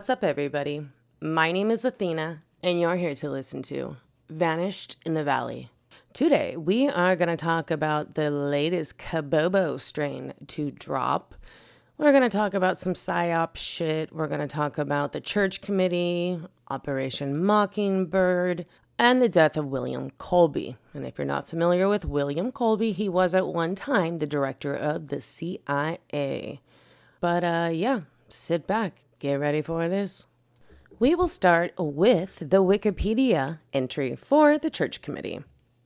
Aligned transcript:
What's 0.00 0.08
up, 0.08 0.24
everybody? 0.24 0.86
My 1.20 1.52
name 1.52 1.70
is 1.70 1.84
Athena, 1.84 2.40
and 2.62 2.80
you're 2.80 2.96
here 2.96 3.14
to 3.16 3.28
listen 3.28 3.60
to 3.64 3.98
Vanished 4.30 4.96
in 5.04 5.12
the 5.12 5.22
Valley. 5.22 5.68
Today, 6.14 6.56
we 6.56 6.88
are 6.88 7.14
going 7.16 7.28
to 7.28 7.36
talk 7.36 7.70
about 7.70 8.14
the 8.14 8.30
latest 8.30 8.96
Kabobo 8.96 9.78
strain 9.78 10.32
to 10.46 10.70
drop. 10.70 11.34
We're 11.98 12.12
going 12.12 12.22
to 12.22 12.34
talk 12.34 12.54
about 12.54 12.78
some 12.78 12.94
PSYOP 12.94 13.56
shit. 13.56 14.10
We're 14.10 14.26
going 14.26 14.40
to 14.40 14.48
talk 14.48 14.78
about 14.78 15.12
the 15.12 15.20
church 15.20 15.60
committee, 15.60 16.40
Operation 16.70 17.44
Mockingbird, 17.44 18.64
and 18.98 19.20
the 19.20 19.28
death 19.28 19.58
of 19.58 19.66
William 19.66 20.08
Colby. 20.12 20.78
And 20.94 21.04
if 21.04 21.18
you're 21.18 21.26
not 21.26 21.46
familiar 21.46 21.90
with 21.90 22.06
William 22.06 22.52
Colby, 22.52 22.92
he 22.92 23.10
was 23.10 23.34
at 23.34 23.48
one 23.48 23.74
time 23.74 24.16
the 24.16 24.26
director 24.26 24.74
of 24.74 25.08
the 25.08 25.20
CIA. 25.20 26.62
But 27.20 27.44
uh, 27.44 27.68
yeah, 27.70 28.00
sit 28.30 28.66
back, 28.66 29.02
get 29.20 29.38
ready 29.38 29.62
for 29.62 29.86
this. 29.86 30.26
We 30.98 31.14
will 31.14 31.28
start 31.28 31.72
with 31.78 32.38
the 32.38 32.62
Wikipedia 32.62 33.60
entry 33.72 34.16
for 34.16 34.58
the 34.58 34.70
Church 34.70 35.00
Committee. 35.02 35.40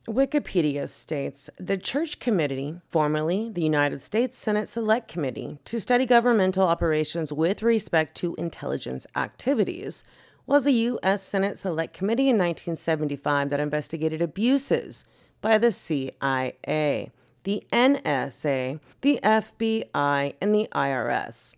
Wikipedia 0.07 0.87
states 0.87 1.49
the 1.57 1.77
Church 1.77 2.19
Committee, 2.19 2.79
formerly 2.87 3.49
the 3.49 3.63
United 3.63 3.99
States 3.99 4.37
Senate 4.37 4.69
Select 4.69 5.07
Committee 5.07 5.57
to 5.65 5.79
study 5.79 6.05
governmental 6.05 6.67
operations 6.67 7.33
with 7.33 7.61
respect 7.61 8.15
to 8.15 8.35
intelligence 8.35 9.05
activities, 9.15 10.03
was 10.45 10.65
a 10.65 10.71
U.S. 10.71 11.23
Senate 11.23 11.57
Select 11.57 11.93
Committee 11.93 12.29
in 12.29 12.37
1975 12.37 13.49
that 13.49 13.59
investigated 13.59 14.21
abuses 14.21 15.05
by 15.41 15.57
the 15.57 15.71
CIA, 15.71 17.11
the 17.43 17.63
NSA, 17.73 18.79
the 19.01 19.19
FBI, 19.23 20.35
and 20.39 20.55
the 20.55 20.67
IRS. 20.71 21.55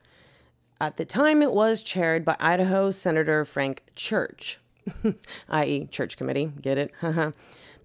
At 0.79 0.97
the 0.97 1.05
time, 1.05 1.41
it 1.41 1.53
was 1.53 1.81
chaired 1.81 2.23
by 2.23 2.35
Idaho 2.39 2.91
Senator 2.91 3.45
Frank 3.45 3.83
Church, 3.95 4.59
i.e., 5.49 5.87
Church 5.87 6.17
Committee. 6.17 6.51
Get 6.61 6.77
it? 6.77 6.91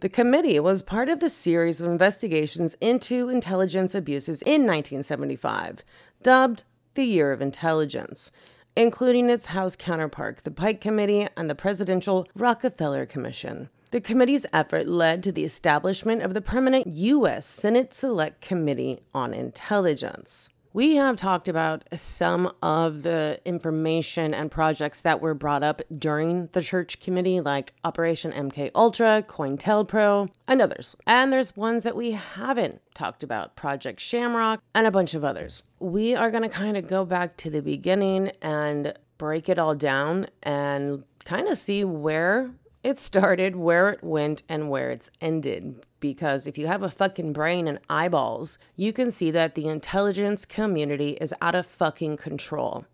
the 0.00 0.08
committee 0.10 0.60
was 0.60 0.82
part 0.82 1.08
of 1.08 1.20
the 1.20 1.30
series 1.30 1.80
of 1.80 1.90
investigations 1.90 2.76
into 2.82 3.30
intelligence 3.30 3.94
abuses 3.94 4.42
in 4.42 4.66
1975, 4.66 5.82
dubbed 6.22 6.64
the 6.92 7.04
Year 7.04 7.32
of 7.32 7.40
Intelligence, 7.40 8.30
including 8.76 9.30
its 9.30 9.46
House 9.46 9.74
counterpart, 9.74 10.38
the 10.44 10.50
Pike 10.50 10.82
Committee, 10.82 11.28
and 11.34 11.48
the 11.48 11.54
Presidential 11.54 12.26
Rockefeller 12.34 13.06
Commission. 13.06 13.70
The 13.90 14.02
committee's 14.02 14.46
effort 14.52 14.86
led 14.86 15.22
to 15.22 15.32
the 15.32 15.44
establishment 15.44 16.22
of 16.22 16.34
the 16.34 16.42
permanent 16.42 16.88
U.S. 16.94 17.46
Senate 17.46 17.94
Select 17.94 18.42
Committee 18.42 19.00
on 19.14 19.32
Intelligence. 19.32 20.50
We 20.74 20.96
have 20.96 21.16
talked 21.16 21.48
about 21.48 21.84
some 21.94 22.50
of 22.62 23.02
the 23.02 23.38
information 23.44 24.32
and 24.32 24.50
projects 24.50 25.02
that 25.02 25.20
were 25.20 25.34
brought 25.34 25.62
up 25.62 25.82
during 25.98 26.48
the 26.52 26.62
church 26.62 26.98
committee, 26.98 27.42
like 27.42 27.74
Operation 27.84 28.32
MK 28.32 28.70
Ultra, 28.74 29.22
COINTELPRO, 29.28 30.30
and 30.48 30.62
others. 30.62 30.96
And 31.06 31.30
there's 31.30 31.54
ones 31.56 31.84
that 31.84 31.94
we 31.94 32.12
haven't 32.12 32.80
talked 32.94 33.22
about, 33.22 33.54
Project 33.54 34.00
Shamrock, 34.00 34.62
and 34.74 34.86
a 34.86 34.90
bunch 34.90 35.12
of 35.12 35.24
others. 35.24 35.62
We 35.78 36.14
are 36.14 36.30
going 36.30 36.44
to 36.44 36.48
kind 36.48 36.78
of 36.78 36.88
go 36.88 37.04
back 37.04 37.36
to 37.38 37.50
the 37.50 37.60
beginning 37.60 38.32
and 38.40 38.94
break 39.18 39.50
it 39.50 39.58
all 39.58 39.74
down 39.74 40.28
and 40.42 41.04
kind 41.26 41.48
of 41.48 41.58
see 41.58 41.84
where 41.84 42.50
it 42.82 42.98
started, 42.98 43.56
where 43.56 43.90
it 43.90 44.02
went, 44.02 44.42
and 44.48 44.70
where 44.70 44.90
it's 44.90 45.10
ended. 45.20 45.84
Because 46.00 46.46
if 46.46 46.58
you 46.58 46.66
have 46.66 46.82
a 46.82 46.90
fucking 46.90 47.32
brain 47.32 47.68
and 47.68 47.78
eyeballs, 47.88 48.58
you 48.76 48.92
can 48.92 49.10
see 49.10 49.30
that 49.30 49.54
the 49.54 49.68
intelligence 49.68 50.44
community 50.44 51.10
is 51.20 51.34
out 51.40 51.54
of 51.54 51.66
fucking 51.66 52.16
control. 52.16 52.84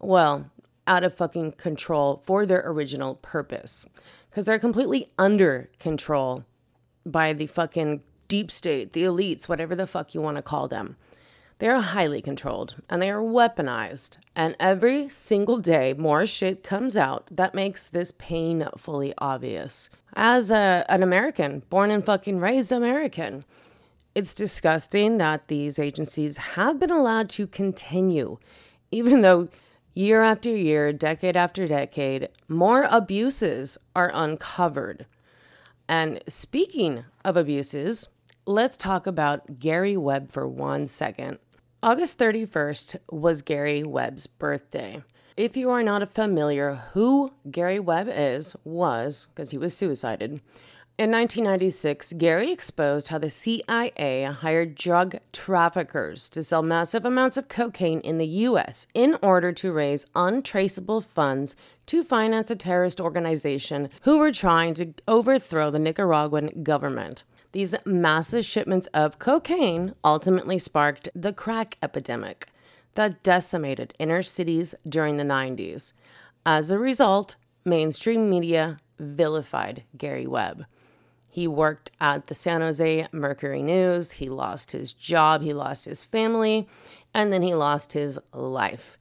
Well, 0.00 0.50
out 0.86 1.04
of 1.04 1.14
fucking 1.14 1.52
control 1.52 2.22
for 2.24 2.44
their 2.44 2.62
original 2.66 3.14
purpose. 3.16 3.86
Because 4.28 4.46
they're 4.46 4.58
completely 4.58 5.06
under 5.18 5.70
control 5.78 6.44
by 7.04 7.32
the 7.32 7.46
fucking 7.46 8.02
deep 8.28 8.50
state, 8.50 8.92
the 8.92 9.02
elites, 9.02 9.48
whatever 9.48 9.76
the 9.76 9.86
fuck 9.86 10.14
you 10.14 10.20
want 10.20 10.38
to 10.38 10.42
call 10.42 10.66
them. 10.68 10.96
They 11.62 11.68
are 11.68 11.80
highly 11.80 12.20
controlled 12.20 12.74
and 12.90 13.00
they 13.00 13.08
are 13.08 13.22
weaponized. 13.22 14.18
And 14.34 14.56
every 14.58 15.08
single 15.08 15.58
day, 15.58 15.94
more 15.96 16.26
shit 16.26 16.64
comes 16.64 16.96
out 16.96 17.28
that 17.30 17.54
makes 17.54 17.86
this 17.86 18.10
painfully 18.10 19.14
obvious. 19.18 19.88
As 20.14 20.50
a, 20.50 20.84
an 20.88 21.04
American, 21.04 21.62
born 21.70 21.92
and 21.92 22.04
fucking 22.04 22.40
raised 22.40 22.72
American, 22.72 23.44
it's 24.12 24.34
disgusting 24.34 25.18
that 25.18 25.46
these 25.46 25.78
agencies 25.78 26.36
have 26.36 26.80
been 26.80 26.90
allowed 26.90 27.30
to 27.30 27.46
continue, 27.46 28.38
even 28.90 29.20
though 29.20 29.48
year 29.94 30.20
after 30.20 30.50
year, 30.50 30.92
decade 30.92 31.36
after 31.36 31.68
decade, 31.68 32.28
more 32.48 32.88
abuses 32.90 33.78
are 33.94 34.10
uncovered. 34.12 35.06
And 35.88 36.24
speaking 36.26 37.04
of 37.24 37.36
abuses, 37.36 38.08
let's 38.46 38.76
talk 38.76 39.06
about 39.06 39.60
Gary 39.60 39.96
Webb 39.96 40.32
for 40.32 40.48
one 40.48 40.88
second. 40.88 41.38
August 41.84 42.16
31st 42.20 42.96
was 43.10 43.42
Gary 43.42 43.82
Webb's 43.82 44.28
birthday. 44.28 45.02
If 45.36 45.56
you 45.56 45.68
are 45.70 45.82
not 45.82 46.14
familiar 46.14 46.76
who 46.92 47.32
Gary 47.50 47.80
Webb 47.80 48.08
is, 48.08 48.54
was, 48.62 49.26
because 49.34 49.50
he 49.50 49.58
was 49.58 49.76
suicided, 49.76 50.40
in 50.96 51.10
1996, 51.10 52.12
Gary 52.18 52.52
exposed 52.52 53.08
how 53.08 53.18
the 53.18 53.28
CIA 53.28 54.22
hired 54.30 54.76
drug 54.76 55.16
traffickers 55.32 56.28
to 56.28 56.44
sell 56.44 56.62
massive 56.62 57.04
amounts 57.04 57.36
of 57.36 57.48
cocaine 57.48 57.98
in 58.02 58.18
the 58.18 58.28
U.S. 58.28 58.86
in 58.94 59.16
order 59.20 59.50
to 59.50 59.72
raise 59.72 60.06
untraceable 60.14 61.00
funds 61.00 61.56
to 61.86 62.04
finance 62.04 62.48
a 62.48 62.54
terrorist 62.54 63.00
organization 63.00 63.88
who 64.02 64.18
were 64.18 64.30
trying 64.30 64.74
to 64.74 64.94
overthrow 65.08 65.68
the 65.68 65.80
Nicaraguan 65.80 66.62
government. 66.62 67.24
These 67.52 67.74
massive 67.84 68.44
shipments 68.44 68.86
of 68.88 69.18
cocaine 69.18 69.94
ultimately 70.02 70.58
sparked 70.58 71.08
the 71.14 71.32
crack 71.32 71.76
epidemic 71.82 72.48
that 72.94 73.22
decimated 73.22 73.94
inner 73.98 74.22
cities 74.22 74.74
during 74.88 75.16
the 75.16 75.24
90s. 75.24 75.92
As 76.44 76.70
a 76.70 76.78
result, 76.78 77.36
mainstream 77.64 78.28
media 78.28 78.78
vilified 78.98 79.84
Gary 79.96 80.26
Webb. 80.26 80.66
He 81.30 81.46
worked 81.46 81.92
at 82.00 82.26
the 82.26 82.34
San 82.34 82.60
Jose 82.60 83.08
Mercury 83.12 83.62
News. 83.62 84.12
He 84.12 84.28
lost 84.28 84.72
his 84.72 84.92
job, 84.92 85.42
he 85.42 85.54
lost 85.54 85.86
his 85.86 86.04
family, 86.04 86.68
and 87.14 87.32
then 87.32 87.42
he 87.42 87.54
lost 87.54 87.92
his 87.94 88.18
life. 88.32 88.98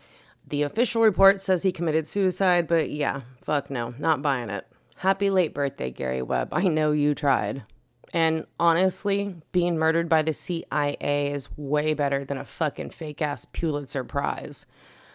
The 0.47 0.63
official 0.63 1.01
report 1.01 1.41
says 1.41 1.63
he 1.63 1.72
committed 1.72 2.07
suicide, 2.07 2.67
but 2.67 2.90
yeah, 2.90 3.22
fuck 3.44 3.69
no, 3.69 3.94
not 3.97 4.22
buying 4.22 4.50
it. 4.50 4.66
Happy 4.97 5.29
late 5.29 5.53
birthday, 5.53 5.91
Gary 5.91 6.22
Webb. 6.22 6.50
I 6.51 6.67
know 6.67 6.91
you 6.91 7.16
tried. 7.16 7.63
And 8.13 8.45
honestly, 8.59 9.35
being 9.51 9.77
murdered 9.77 10.09
by 10.09 10.22
the 10.22 10.33
CIA 10.33 11.31
is 11.31 11.49
way 11.57 11.94
better 11.94 12.25
than 12.25 12.38
a 12.38 12.45
fucking 12.45 12.89
fake 12.89 13.22
ass 13.22 13.45
Pulitzer 13.45 14.03
Prize. 14.03 14.66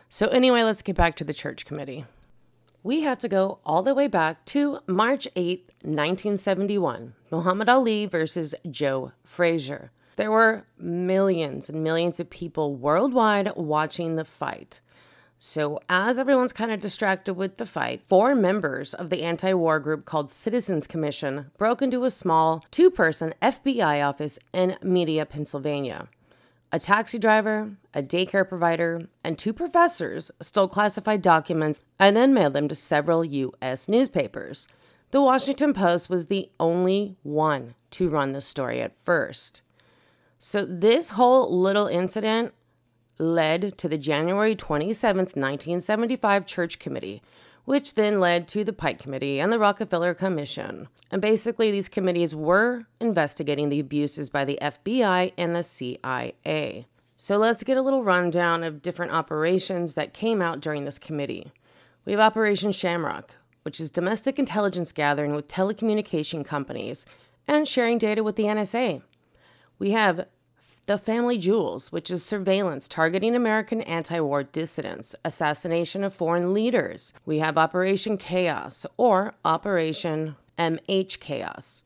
So, 0.08 0.28
anyway, 0.28 0.62
let's 0.62 0.82
get 0.82 0.96
back 0.96 1.16
to 1.16 1.24
the 1.24 1.34
church 1.34 1.66
committee. 1.66 2.06
We 2.82 3.00
have 3.00 3.18
to 3.18 3.28
go 3.28 3.58
all 3.66 3.82
the 3.82 3.94
way 3.94 4.06
back 4.06 4.44
to 4.46 4.78
March 4.86 5.26
8, 5.34 5.72
1971, 5.82 7.14
Muhammad 7.30 7.68
Ali 7.68 8.06
versus 8.06 8.54
Joe 8.70 9.12
Frazier. 9.24 9.90
There 10.14 10.30
were 10.30 10.66
millions 10.78 11.68
and 11.68 11.82
millions 11.82 12.20
of 12.20 12.30
people 12.30 12.76
worldwide 12.76 13.54
watching 13.56 14.14
the 14.14 14.24
fight. 14.24 14.80
So, 15.38 15.80
as 15.90 16.18
everyone's 16.18 16.54
kind 16.54 16.72
of 16.72 16.80
distracted 16.80 17.34
with 17.34 17.58
the 17.58 17.66
fight, 17.66 18.00
four 18.02 18.34
members 18.34 18.94
of 18.94 19.10
the 19.10 19.22
anti 19.22 19.52
war 19.52 19.78
group 19.80 20.06
called 20.06 20.30
Citizens 20.30 20.86
Commission 20.86 21.50
broke 21.58 21.82
into 21.82 22.04
a 22.04 22.10
small 22.10 22.64
two 22.70 22.90
person 22.90 23.34
FBI 23.42 24.06
office 24.06 24.38
in 24.54 24.76
Media, 24.82 25.26
Pennsylvania. 25.26 26.08
A 26.72 26.78
taxi 26.78 27.18
driver, 27.18 27.76
a 27.92 28.02
daycare 28.02 28.48
provider, 28.48 29.08
and 29.22 29.38
two 29.38 29.52
professors 29.52 30.30
stole 30.40 30.68
classified 30.68 31.20
documents 31.20 31.80
and 31.98 32.16
then 32.16 32.32
mailed 32.32 32.54
them 32.54 32.68
to 32.68 32.74
several 32.74 33.24
U.S. 33.24 33.88
newspapers. 33.88 34.66
The 35.10 35.22
Washington 35.22 35.74
Post 35.74 36.08
was 36.08 36.26
the 36.26 36.50
only 36.58 37.16
one 37.22 37.74
to 37.92 38.08
run 38.08 38.32
the 38.32 38.40
story 38.40 38.80
at 38.80 38.96
first. 39.04 39.60
So, 40.38 40.64
this 40.64 41.10
whole 41.10 41.54
little 41.56 41.86
incident 41.86 42.52
led 43.18 43.78
to 43.78 43.88
the 43.88 43.98
January 43.98 44.54
27, 44.54 45.18
1975 45.18 46.46
Church 46.46 46.78
Committee, 46.78 47.22
which 47.64 47.94
then 47.94 48.20
led 48.20 48.46
to 48.48 48.62
the 48.62 48.72
Pike 48.72 48.98
Committee 48.98 49.40
and 49.40 49.52
the 49.52 49.58
Rockefeller 49.58 50.14
Commission. 50.14 50.88
And 51.10 51.20
basically, 51.20 51.70
these 51.70 51.88
committees 51.88 52.34
were 52.34 52.86
investigating 53.00 53.68
the 53.68 53.80
abuses 53.80 54.30
by 54.30 54.44
the 54.44 54.58
FBI 54.62 55.32
and 55.36 55.54
the 55.54 55.62
CIA. 55.62 56.86
So 57.16 57.38
let's 57.38 57.64
get 57.64 57.78
a 57.78 57.82
little 57.82 58.04
rundown 58.04 58.62
of 58.62 58.82
different 58.82 59.12
operations 59.12 59.94
that 59.94 60.14
came 60.14 60.42
out 60.42 60.60
during 60.60 60.84
this 60.84 60.98
committee. 60.98 61.50
We 62.04 62.12
have 62.12 62.20
Operation 62.20 62.72
Shamrock, 62.72 63.34
which 63.62 63.80
is 63.80 63.90
domestic 63.90 64.38
intelligence 64.38 64.92
gathering 64.92 65.34
with 65.34 65.48
telecommunication 65.48 66.44
companies 66.44 67.06
and 67.48 67.66
sharing 67.66 67.98
data 67.98 68.22
with 68.22 68.36
the 68.36 68.44
NSA. 68.44 69.02
We 69.78 69.90
have 69.90 70.26
the 70.86 70.98
Family 70.98 71.36
Jewels, 71.36 71.90
which 71.90 72.12
is 72.12 72.24
surveillance 72.24 72.86
targeting 72.86 73.34
American 73.34 73.80
anti 73.82 74.20
war 74.20 74.44
dissidents, 74.44 75.16
assassination 75.24 76.04
of 76.04 76.14
foreign 76.14 76.54
leaders. 76.54 77.12
We 77.26 77.38
have 77.38 77.58
Operation 77.58 78.16
Chaos 78.16 78.86
or 78.96 79.34
Operation 79.44 80.36
MH 80.58 81.18
Chaos, 81.18 81.82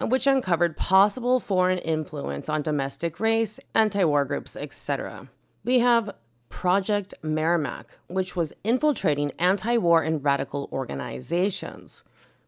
which 0.00 0.28
uncovered 0.28 0.76
possible 0.76 1.40
foreign 1.40 1.78
influence 1.78 2.48
on 2.48 2.62
domestic 2.62 3.18
race, 3.18 3.58
anti 3.74 4.04
war 4.04 4.24
groups, 4.24 4.54
etc. 4.54 5.28
We 5.64 5.80
have 5.80 6.14
Project 6.48 7.14
Merrimack, 7.22 7.86
which 8.06 8.36
was 8.36 8.52
infiltrating 8.62 9.32
anti 9.40 9.76
war 9.76 10.02
and 10.02 10.24
radical 10.24 10.68
organizations. 10.70 12.04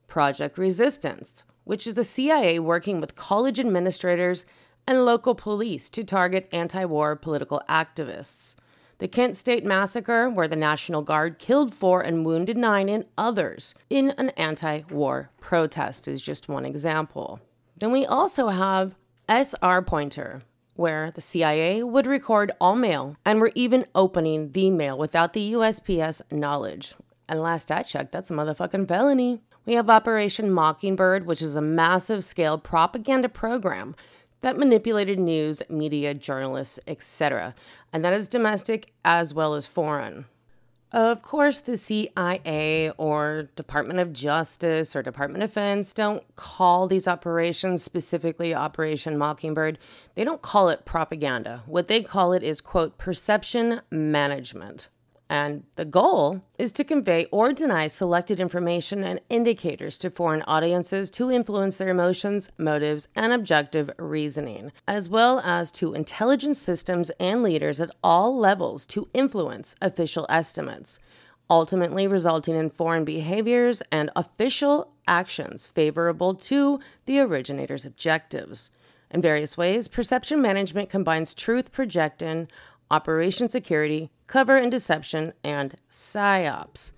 Project 0.06 0.56
Resistance, 0.56 1.44
which 1.64 1.86
is 1.86 1.94
the 1.94 2.04
CIA 2.04 2.60
working 2.60 3.00
with 3.00 3.16
college 3.16 3.58
administrators 3.58 4.46
and 4.88 5.04
local 5.04 5.34
police 5.34 5.90
to 5.90 6.02
target 6.02 6.48
anti 6.50 6.82
war 6.82 7.14
political 7.14 7.60
activists. 7.68 8.56
The 8.96 9.06
Kent 9.06 9.36
State 9.36 9.64
Massacre, 9.64 10.30
where 10.30 10.48
the 10.48 10.56
National 10.56 11.02
Guard 11.02 11.38
killed 11.38 11.74
four 11.74 12.00
and 12.00 12.24
wounded 12.24 12.56
nine 12.56 12.88
in 12.88 13.04
others 13.18 13.74
in 13.90 14.10
an 14.12 14.30
anti 14.30 14.80
war 14.90 15.30
protest, 15.40 16.08
is 16.08 16.22
just 16.22 16.48
one 16.48 16.64
example. 16.64 17.38
Then 17.76 17.92
we 17.92 18.06
also 18.06 18.48
have 18.48 18.94
SR 19.28 19.82
Pointer, 19.82 20.40
where 20.74 21.10
the 21.10 21.20
CIA 21.20 21.82
would 21.82 22.06
record 22.06 22.50
all 22.58 22.74
mail 22.74 23.14
and 23.26 23.40
were 23.40 23.52
even 23.54 23.84
opening 23.94 24.52
the 24.52 24.70
mail 24.70 24.96
without 24.96 25.34
the 25.34 25.52
USPS 25.52 26.22
knowledge. 26.32 26.94
And 27.28 27.42
last 27.42 27.70
I 27.70 27.82
checked, 27.82 28.12
that's 28.12 28.30
a 28.30 28.34
motherfucking 28.34 28.88
felony. 28.88 29.42
We 29.66 29.74
have 29.74 29.90
Operation 29.90 30.50
Mockingbird, 30.50 31.26
which 31.26 31.42
is 31.42 31.54
a 31.54 31.60
massive 31.60 32.24
scale 32.24 32.56
propaganda 32.56 33.28
program 33.28 33.94
that 34.40 34.58
manipulated 34.58 35.18
news, 35.18 35.62
media, 35.68 36.14
journalists, 36.14 36.78
etc. 36.86 37.54
And 37.92 38.04
that 38.04 38.12
is 38.12 38.28
domestic 38.28 38.92
as 39.04 39.34
well 39.34 39.54
as 39.54 39.66
foreign. 39.66 40.26
Of 40.90 41.20
course, 41.20 41.60
the 41.60 41.76
CIA 41.76 42.90
or 42.96 43.50
Department 43.56 44.00
of 44.00 44.14
Justice 44.14 44.96
or 44.96 45.02
Department 45.02 45.44
of 45.44 45.50
Defense 45.50 45.92
don't 45.92 46.24
call 46.34 46.86
these 46.86 47.06
operations 47.06 47.82
specifically 47.82 48.54
Operation 48.54 49.18
Mockingbird. 49.18 49.78
They 50.14 50.24
don't 50.24 50.40
call 50.40 50.70
it 50.70 50.86
propaganda. 50.86 51.62
What 51.66 51.88
they 51.88 52.02
call 52.02 52.32
it 52.32 52.42
is, 52.42 52.62
quote, 52.62 52.96
perception 52.96 53.82
management. 53.90 54.88
And 55.30 55.64
the 55.76 55.84
goal 55.84 56.40
is 56.58 56.72
to 56.72 56.84
convey 56.84 57.26
or 57.26 57.52
deny 57.52 57.86
selected 57.86 58.40
information 58.40 59.04
and 59.04 59.20
indicators 59.28 59.98
to 59.98 60.10
foreign 60.10 60.42
audiences 60.42 61.10
to 61.12 61.30
influence 61.30 61.76
their 61.76 61.88
emotions, 61.88 62.50
motives, 62.56 63.08
and 63.14 63.32
objective 63.32 63.90
reasoning, 63.98 64.72
as 64.86 65.10
well 65.10 65.40
as 65.40 65.70
to 65.72 65.92
intelligence 65.92 66.58
systems 66.58 67.10
and 67.20 67.42
leaders 67.42 67.78
at 67.78 67.90
all 68.02 68.38
levels 68.38 68.86
to 68.86 69.08
influence 69.12 69.76
official 69.82 70.24
estimates, 70.30 70.98
ultimately 71.50 72.06
resulting 72.06 72.56
in 72.56 72.70
foreign 72.70 73.04
behaviors 73.04 73.82
and 73.92 74.10
official 74.16 74.92
actions 75.06 75.66
favorable 75.66 76.34
to 76.34 76.80
the 77.04 77.20
originator's 77.20 77.84
objectives. 77.84 78.70
In 79.10 79.20
various 79.22 79.56
ways, 79.56 79.88
perception 79.88 80.40
management 80.40 80.90
combines 80.90 81.34
truth 81.34 81.72
projection, 81.72 82.48
operation 82.90 83.48
security, 83.48 84.10
cover 84.26 84.56
and 84.56 84.70
deception, 84.70 85.32
and 85.42 85.76
psyops. 85.90 86.92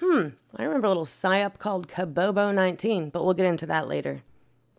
Hmm, 0.00 0.28
I 0.56 0.64
remember 0.64 0.86
a 0.86 0.90
little 0.90 1.04
psyop 1.04 1.58
called 1.58 1.88
Kabobo 1.88 2.54
19, 2.54 3.10
but 3.10 3.24
we'll 3.24 3.34
get 3.34 3.46
into 3.46 3.66
that 3.66 3.88
later. 3.88 4.22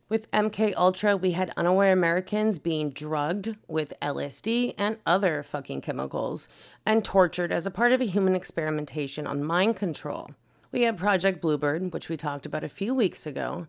With 0.09 0.31
MK 0.31 0.73
Ultra, 0.75 1.15
we 1.15 1.31
had 1.31 1.53
unaware 1.55 1.93
Americans 1.93 2.57
being 2.57 2.89
drugged 2.89 3.55
with 3.67 3.93
LSD 4.01 4.73
and 4.75 4.97
other 5.05 5.43
fucking 5.43 5.81
chemicals 5.81 6.49
and 6.83 7.05
tortured 7.05 7.51
as 7.51 7.67
a 7.67 7.71
part 7.71 7.91
of 7.91 8.01
a 8.01 8.05
human 8.05 8.33
experimentation 8.33 9.27
on 9.27 9.43
mind 9.43 9.75
control. 9.75 10.31
We 10.71 10.81
had 10.81 10.97
Project 10.97 11.41
Bluebird, 11.41 11.93
which 11.93 12.09
we 12.09 12.17
talked 12.17 12.47
about 12.47 12.63
a 12.63 12.69
few 12.69 12.95
weeks 12.95 13.27
ago, 13.27 13.67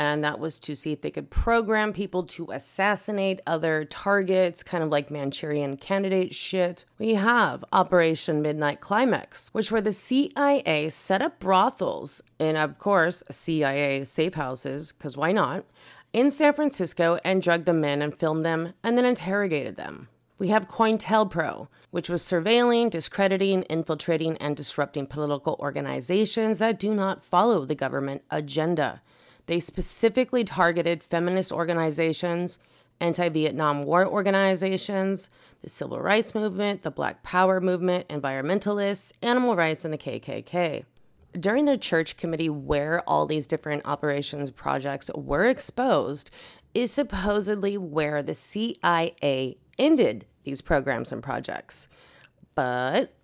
and 0.00 0.24
that 0.24 0.40
was 0.40 0.58
to 0.58 0.74
see 0.74 0.92
if 0.92 1.02
they 1.02 1.10
could 1.10 1.28
program 1.28 1.92
people 1.92 2.22
to 2.22 2.48
assassinate 2.52 3.42
other 3.46 3.84
targets, 3.84 4.62
kind 4.62 4.82
of 4.82 4.88
like 4.88 5.10
Manchurian 5.10 5.76
candidate 5.76 6.34
shit. 6.34 6.86
We 6.98 7.16
have 7.16 7.62
Operation 7.70 8.40
Midnight 8.40 8.80
Climax, 8.80 9.50
which 9.52 9.70
where 9.70 9.82
the 9.82 9.92
CIA 9.92 10.88
set 10.88 11.20
up 11.20 11.38
brothels 11.38 12.22
in, 12.38 12.56
of 12.56 12.78
course, 12.78 13.22
CIA 13.30 14.06
safe 14.06 14.32
houses, 14.32 14.92
because 14.92 15.18
why 15.18 15.32
not, 15.32 15.66
in 16.14 16.30
San 16.30 16.54
Francisco 16.54 17.18
and 17.22 17.42
drugged 17.42 17.66
the 17.66 17.74
men 17.74 18.00
and 18.00 18.18
filmed 18.18 18.46
them 18.46 18.72
and 18.82 18.96
then 18.96 19.04
interrogated 19.04 19.76
them. 19.76 20.08
We 20.38 20.48
have 20.48 20.66
COINTELPRO, 20.66 21.68
which 21.90 22.08
was 22.08 22.22
surveilling, 22.22 22.88
discrediting, 22.88 23.64
infiltrating, 23.64 24.38
and 24.38 24.56
disrupting 24.56 25.08
political 25.08 25.58
organizations 25.60 26.58
that 26.58 26.78
do 26.78 26.94
not 26.94 27.22
follow 27.22 27.66
the 27.66 27.74
government 27.74 28.22
agenda. 28.30 29.02
They 29.50 29.58
specifically 29.58 30.44
targeted 30.44 31.02
feminist 31.02 31.50
organizations, 31.50 32.60
anti 33.00 33.28
Vietnam 33.30 33.82
War 33.82 34.06
organizations, 34.06 35.28
the 35.60 35.68
civil 35.68 36.00
rights 36.00 36.36
movement, 36.36 36.82
the 36.82 36.92
Black 36.92 37.24
Power 37.24 37.60
movement, 37.60 38.06
environmentalists, 38.06 39.12
animal 39.22 39.56
rights, 39.56 39.84
and 39.84 39.92
the 39.92 39.98
KKK. 39.98 40.84
During 41.32 41.64
the 41.64 41.76
church 41.76 42.16
committee, 42.16 42.48
where 42.48 43.02
all 43.08 43.26
these 43.26 43.48
different 43.48 43.82
operations 43.86 44.52
projects 44.52 45.10
were 45.16 45.46
exposed, 45.46 46.30
is 46.72 46.92
supposedly 46.92 47.76
where 47.76 48.22
the 48.22 48.34
CIA 48.34 49.56
ended 49.80 50.26
these 50.44 50.60
programs 50.60 51.10
and 51.10 51.24
projects. 51.24 51.88
But 52.54 53.16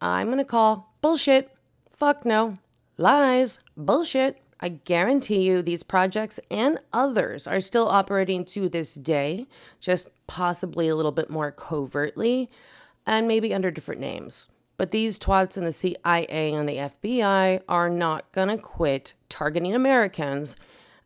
I'm 0.00 0.28
going 0.28 0.38
to 0.38 0.44
call 0.46 0.94
bullshit. 1.02 1.54
Fuck 1.90 2.24
no. 2.24 2.56
Lies. 2.96 3.60
Bullshit. 3.76 4.40
I 4.60 4.68
guarantee 4.68 5.42
you 5.42 5.62
these 5.62 5.82
projects 5.82 6.38
and 6.50 6.78
others 6.92 7.46
are 7.46 7.60
still 7.60 7.88
operating 7.88 8.44
to 8.46 8.68
this 8.68 8.94
day, 8.94 9.46
just 9.80 10.10
possibly 10.26 10.88
a 10.88 10.96
little 10.96 11.12
bit 11.12 11.30
more 11.30 11.50
covertly 11.50 12.50
and 13.06 13.26
maybe 13.26 13.54
under 13.54 13.70
different 13.70 14.00
names. 14.00 14.48
But 14.76 14.90
these 14.90 15.18
twats 15.18 15.56
in 15.58 15.64
the 15.64 15.72
CIA 15.72 16.52
and 16.52 16.68
the 16.68 16.76
FBI 16.76 17.62
are 17.68 17.90
not 17.90 18.30
gonna 18.32 18.58
quit 18.58 19.14
targeting 19.28 19.74
Americans 19.74 20.56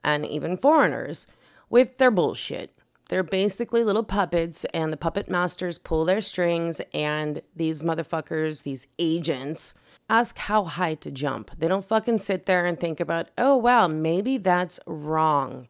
and 0.03 0.27
even 0.27 0.57
foreigners 0.57 1.27
with 1.71 1.99
their 1.99 2.11
bullshit. 2.11 2.77
They're 3.09 3.23
basically 3.23 3.85
little 3.85 4.03
puppets, 4.03 4.65
and 4.67 4.93
the 4.93 4.97
puppet 4.97 5.29
masters 5.29 5.79
pull 5.79 6.05
their 6.05 6.21
strings, 6.21 6.81
and 6.93 7.43
these 7.55 7.83
motherfuckers, 7.83 8.63
these 8.63 8.87
agents, 8.99 9.75
ask 10.09 10.39
how 10.39 10.65
high 10.65 10.95
to 10.95 11.11
jump. 11.11 11.51
They 11.59 11.69
don't 11.69 11.85
fucking 11.85 12.19
sit 12.19 12.47
there 12.47 12.67
and 12.67 12.79
think 12.79 13.01
about, 13.01 13.29
oh, 13.39 13.57
wow, 13.57 13.89
maybe 13.89 14.39
that's 14.39 14.81
wrong. 14.87 15.69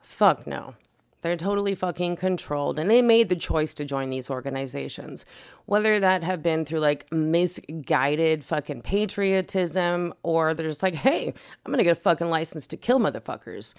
Fuck 0.00 0.46
no. 0.46 0.74
They're 1.22 1.36
totally 1.36 1.76
fucking 1.76 2.16
controlled 2.16 2.80
and 2.80 2.90
they 2.90 3.00
made 3.00 3.28
the 3.28 3.36
choice 3.36 3.74
to 3.74 3.84
join 3.84 4.10
these 4.10 4.28
organizations. 4.28 5.24
Whether 5.66 6.00
that 6.00 6.24
have 6.24 6.42
been 6.42 6.64
through 6.64 6.80
like 6.80 7.10
misguided 7.12 8.44
fucking 8.44 8.82
patriotism 8.82 10.14
or 10.24 10.52
they're 10.52 10.66
just 10.66 10.82
like, 10.82 10.96
hey, 10.96 11.32
I'm 11.64 11.72
gonna 11.72 11.84
get 11.84 11.96
a 11.96 12.00
fucking 12.00 12.28
license 12.28 12.66
to 12.68 12.76
kill 12.76 12.98
motherfuckers. 12.98 13.74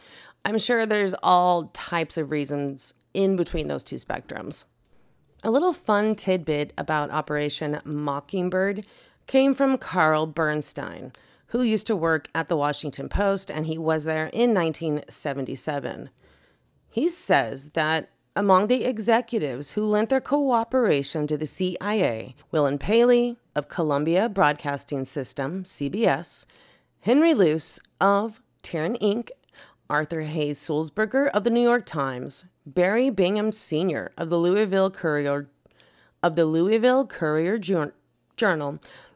I'm 0.46 0.58
sure 0.58 0.86
there's 0.86 1.16
all 1.22 1.66
types 1.74 2.18
of 2.18 2.32
reasons 2.32 2.94
in 3.14 3.36
between 3.36 3.68
those 3.68 3.84
two 3.84 3.98
spectrums. 3.98 4.64
A 5.44 5.52
little 5.52 5.74
fun 5.74 6.16
tidbit 6.16 6.72
about 6.78 7.12
Operation 7.12 7.82
Mockingbird 7.84 8.88
came 9.28 9.54
from 9.54 9.78
Carl 9.78 10.26
Bernstein, 10.26 11.12
who 11.48 11.62
used 11.62 11.88
to 11.88 11.96
work 11.96 12.30
at 12.34 12.50
the 12.50 12.58
Washington 12.58 13.10
Post 13.10 13.52
and 13.52 13.66
he 13.66 13.78
was 13.78 14.06
there 14.06 14.28
in 14.28 14.54
1977. 14.54 16.10
He 16.90 17.10
says 17.10 17.70
that 17.70 18.10
among 18.36 18.68
the 18.68 18.84
executives 18.84 19.72
who 19.72 19.86
lent 19.86 20.10
their 20.10 20.22
cooperation 20.22 21.28
to 21.28 21.38
the 21.38 21.46
CIA, 21.46 22.36
William 22.52 22.80
Paley 22.80 23.38
of 23.56 23.70
Columbia 23.70 24.28
Broadcasting 24.28 25.06
System, 25.06 25.64
CBS, 25.64 26.46
Henry 27.02 27.34
Luce 27.34 27.80
of 28.02 28.42
Terran 28.64 28.98
Inc., 29.02 29.30
Arthur 29.90 30.22
Hayes 30.22 30.58
Sulzberger 30.60 31.30
of 31.30 31.44
the 31.44 31.50
New 31.50 31.62
York 31.62 31.86
Times, 31.86 32.46
Barry 32.66 33.10
Bingham 33.10 33.52
Sr. 33.52 34.12
of 34.18 34.30
the 34.30 34.38
Louisville 34.38 34.90
Courier 34.90 35.50
of 36.24 36.36
the 36.36 36.46
Louisville 36.46 37.06
Courier 37.06 37.58
Journal, 37.58 37.92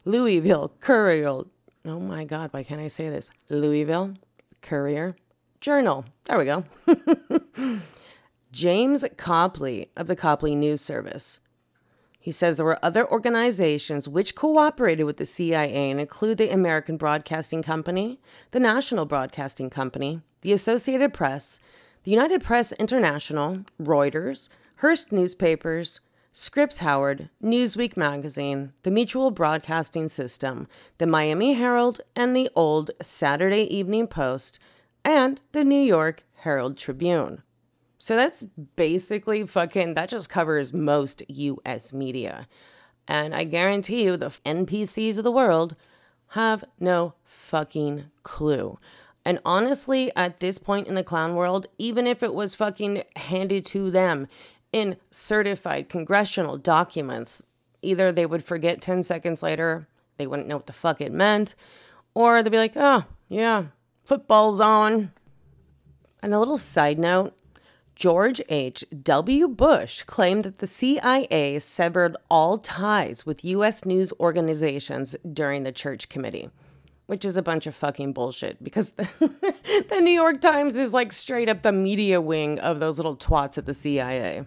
Louisville 0.04 0.72
Courier. 0.80 1.42
Oh 1.84 2.00
my 2.00 2.24
God, 2.24 2.52
why 2.52 2.62
can't 2.62 2.80
I 2.80 2.88
say 2.88 3.08
this? 3.08 3.30
Louisville 3.48 4.14
Courier 4.62 5.16
Journal. 5.60 6.04
There 6.24 6.38
we 6.38 6.44
go. 6.44 6.64
James 8.52 9.04
Copley 9.16 9.90
of 9.96 10.06
the 10.06 10.16
Copley 10.16 10.54
News 10.54 10.80
Service. 10.80 11.40
He 12.18 12.32
says 12.32 12.56
there 12.56 12.66
were 12.66 12.84
other 12.84 13.10
organizations 13.10 14.08
which 14.08 14.34
cooperated 14.34 15.06
with 15.06 15.16
the 15.16 15.26
CIA 15.26 15.90
and 15.90 16.00
include 16.00 16.38
the 16.38 16.50
American 16.50 16.96
Broadcasting 16.96 17.62
Company, 17.62 18.20
the 18.50 18.60
National 18.60 19.06
Broadcasting 19.06 19.70
Company, 19.70 20.20
the 20.42 20.52
Associated 20.52 21.14
Press, 21.14 21.60
the 22.04 22.10
United 22.10 22.42
Press 22.42 22.72
International, 22.72 23.64
Reuters, 23.80 24.48
Hearst 24.76 25.10
Newspapers, 25.12 26.00
Scripps 26.40 26.78
Howard, 26.78 27.30
Newsweek 27.42 27.96
Magazine, 27.96 28.72
the 28.84 28.92
Mutual 28.92 29.32
Broadcasting 29.32 30.06
System, 30.06 30.68
the 30.98 31.06
Miami 31.06 31.54
Herald, 31.54 32.00
and 32.14 32.34
the 32.34 32.48
Old 32.54 32.92
Saturday 33.02 33.62
Evening 33.62 34.06
Post, 34.06 34.60
and 35.04 35.40
the 35.50 35.64
New 35.64 35.82
York 35.82 36.22
Herald 36.36 36.76
Tribune. 36.76 37.42
So 37.98 38.14
that's 38.14 38.44
basically 38.76 39.44
fucking, 39.48 39.94
that 39.94 40.10
just 40.10 40.30
covers 40.30 40.72
most 40.72 41.24
US 41.28 41.92
media. 41.92 42.46
And 43.08 43.34
I 43.34 43.42
guarantee 43.42 44.04
you, 44.04 44.16
the 44.16 44.28
NPCs 44.46 45.18
of 45.18 45.24
the 45.24 45.32
world 45.32 45.74
have 46.28 46.62
no 46.78 47.14
fucking 47.24 48.12
clue. 48.22 48.78
And 49.24 49.40
honestly, 49.44 50.12
at 50.14 50.38
this 50.38 50.58
point 50.58 50.86
in 50.86 50.94
the 50.94 51.02
clown 51.02 51.34
world, 51.34 51.66
even 51.78 52.06
if 52.06 52.22
it 52.22 52.32
was 52.32 52.54
fucking 52.54 53.02
handed 53.16 53.66
to 53.66 53.90
them 53.90 54.28
in 54.72 54.96
certified 55.10 55.88
congressional 55.88 56.56
documents, 56.56 57.42
either 57.82 58.12
they 58.12 58.26
would 58.26 58.44
forget 58.44 58.80
10 58.80 59.02
seconds 59.02 59.42
later, 59.42 59.86
they 60.16 60.26
wouldn't 60.26 60.48
know 60.48 60.56
what 60.56 60.66
the 60.66 60.72
fuck 60.72 61.00
it 61.00 61.12
meant, 61.12 61.54
or 62.14 62.42
they'd 62.42 62.50
be 62.50 62.58
like, 62.58 62.76
oh, 62.76 63.04
yeah, 63.28 63.66
football's 64.04 64.60
on. 64.60 65.12
And 66.22 66.34
a 66.34 66.38
little 66.38 66.58
side 66.58 66.98
note 66.98 67.38
George 67.98 68.40
H.W. 68.48 69.48
Bush 69.48 70.02
claimed 70.04 70.44
that 70.44 70.58
the 70.58 70.68
CIA 70.68 71.58
severed 71.58 72.16
all 72.30 72.56
ties 72.56 73.26
with 73.26 73.44
U.S. 73.44 73.84
news 73.84 74.12
organizations 74.20 75.16
during 75.32 75.64
the 75.64 75.72
Church 75.72 76.08
Committee, 76.08 76.48
which 77.06 77.24
is 77.24 77.36
a 77.36 77.42
bunch 77.42 77.66
of 77.66 77.74
fucking 77.74 78.12
bullshit 78.12 78.62
because 78.62 78.92
the, 78.92 79.08
the 79.88 80.00
New 80.00 80.12
York 80.12 80.40
Times 80.40 80.76
is 80.76 80.94
like 80.94 81.10
straight 81.10 81.48
up 81.48 81.62
the 81.62 81.72
media 81.72 82.20
wing 82.20 82.60
of 82.60 82.78
those 82.78 82.98
little 82.98 83.16
twats 83.16 83.58
at 83.58 83.66
the 83.66 83.74
CIA. 83.74 84.44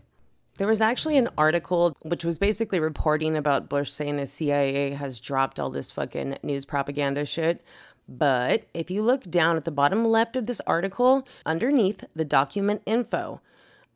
There 0.57 0.67
was 0.67 0.81
actually 0.81 1.17
an 1.17 1.29
article 1.37 1.95
which 2.01 2.25
was 2.25 2.37
basically 2.37 2.79
reporting 2.79 3.35
about 3.35 3.69
Bush 3.69 3.89
saying 3.89 4.17
the 4.17 4.27
CIA 4.27 4.91
has 4.91 5.19
dropped 5.19 5.59
all 5.59 5.69
this 5.69 5.91
fucking 5.91 6.37
news 6.43 6.65
propaganda 6.65 7.25
shit. 7.25 7.63
But 8.07 8.67
if 8.73 8.91
you 8.91 9.01
look 9.01 9.23
down 9.23 9.55
at 9.55 9.63
the 9.63 9.71
bottom 9.71 10.03
left 10.05 10.35
of 10.35 10.45
this 10.45 10.61
article, 10.67 11.25
underneath 11.45 12.03
the 12.15 12.25
document 12.25 12.81
info, 12.85 13.41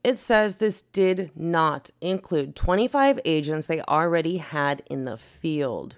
it 0.04 0.18
says 0.18 0.58
this 0.58 0.82
did 0.82 1.32
not 1.36 1.90
include 2.00 2.56
25 2.56 3.20
agents 3.26 3.68
they 3.68 3.82
already 3.82 4.38
had 4.38 4.82
in 4.90 5.06
the 5.06 5.18
field. 5.18 5.96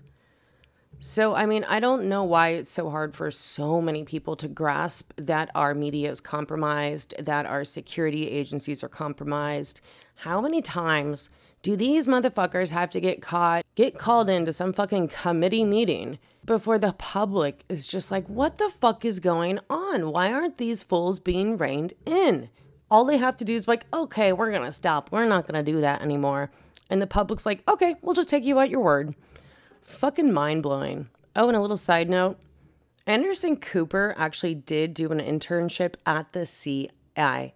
So, 1.00 1.36
I 1.36 1.46
mean, 1.46 1.64
I 1.66 1.80
don't 1.80 2.10
know 2.10 2.24
why 2.24 2.50
it's 2.50 2.72
so 2.72 2.90
hard 2.90 3.16
for 3.16 3.30
so 3.30 3.80
many 3.82 4.04
people 4.04 4.36
to 4.38 4.48
grasp 4.48 5.12
that 5.18 5.52
our 5.54 5.76
media 5.76 6.10
is 6.10 6.20
compromised, 6.20 7.14
that 7.20 7.46
our 7.46 7.64
security 7.64 8.32
agencies 8.32 8.84
are 8.84 8.90
compromised. 8.90 9.80
How 10.22 10.42
many 10.42 10.64
times 10.64 11.30
do 11.62 11.76
these 11.76 12.08
motherfuckers 12.08 12.72
have 12.72 12.90
to 12.90 13.00
get 13.00 13.22
caught, 13.22 13.64
get 13.76 14.00
called 14.00 14.32
into 14.32 14.52
some 14.52 14.74
fucking 14.74 15.10
committee 15.10 15.64
meeting 15.64 16.18
before 16.44 16.80
the 16.80 16.94
public 16.94 17.64
is 17.70 17.86
just 17.86 18.10
like, 18.10 18.26
what 18.28 18.58
the 18.58 18.72
fuck 18.82 19.06
is 19.06 19.20
going 19.20 19.60
on? 19.70 20.12
Why 20.12 20.32
aren't 20.32 20.58
these 20.58 20.82
fools 20.82 21.20
being 21.20 21.56
reined 21.56 21.94
in? 22.04 22.50
All 22.90 23.06
they 23.06 23.18
have 23.18 23.38
to 23.38 23.46
do 23.46 23.54
is 23.54 23.68
like, 23.68 23.86
okay, 23.94 24.34
we're 24.34 24.52
gonna 24.52 24.72
stop. 24.72 25.12
We're 25.12 25.28
not 25.28 25.46
gonna 25.46 25.62
do 25.62 25.82
that 25.82 26.02
anymore. 26.02 26.50
And 26.90 27.00
the 27.00 27.06
public's 27.06 27.46
like, 27.46 27.62
okay, 27.70 27.94
we'll 28.02 28.16
just 28.16 28.30
take 28.30 28.44
you 28.44 28.58
at 28.58 28.72
your 28.72 28.82
word. 28.82 29.14
Fucking 29.84 30.34
mind 30.34 30.64
blowing. 30.64 31.10
Oh, 31.36 31.48
and 31.48 31.56
a 31.56 31.62
little 31.62 31.78
side 31.78 32.10
note 32.10 32.40
Anderson 33.06 33.56
Cooper 33.56 34.16
actually 34.18 34.56
did 34.56 34.96
do 34.96 35.12
an 35.12 35.20
internship 35.20 35.94
at 36.08 36.34
the 36.34 36.48
CIA. 36.48 37.54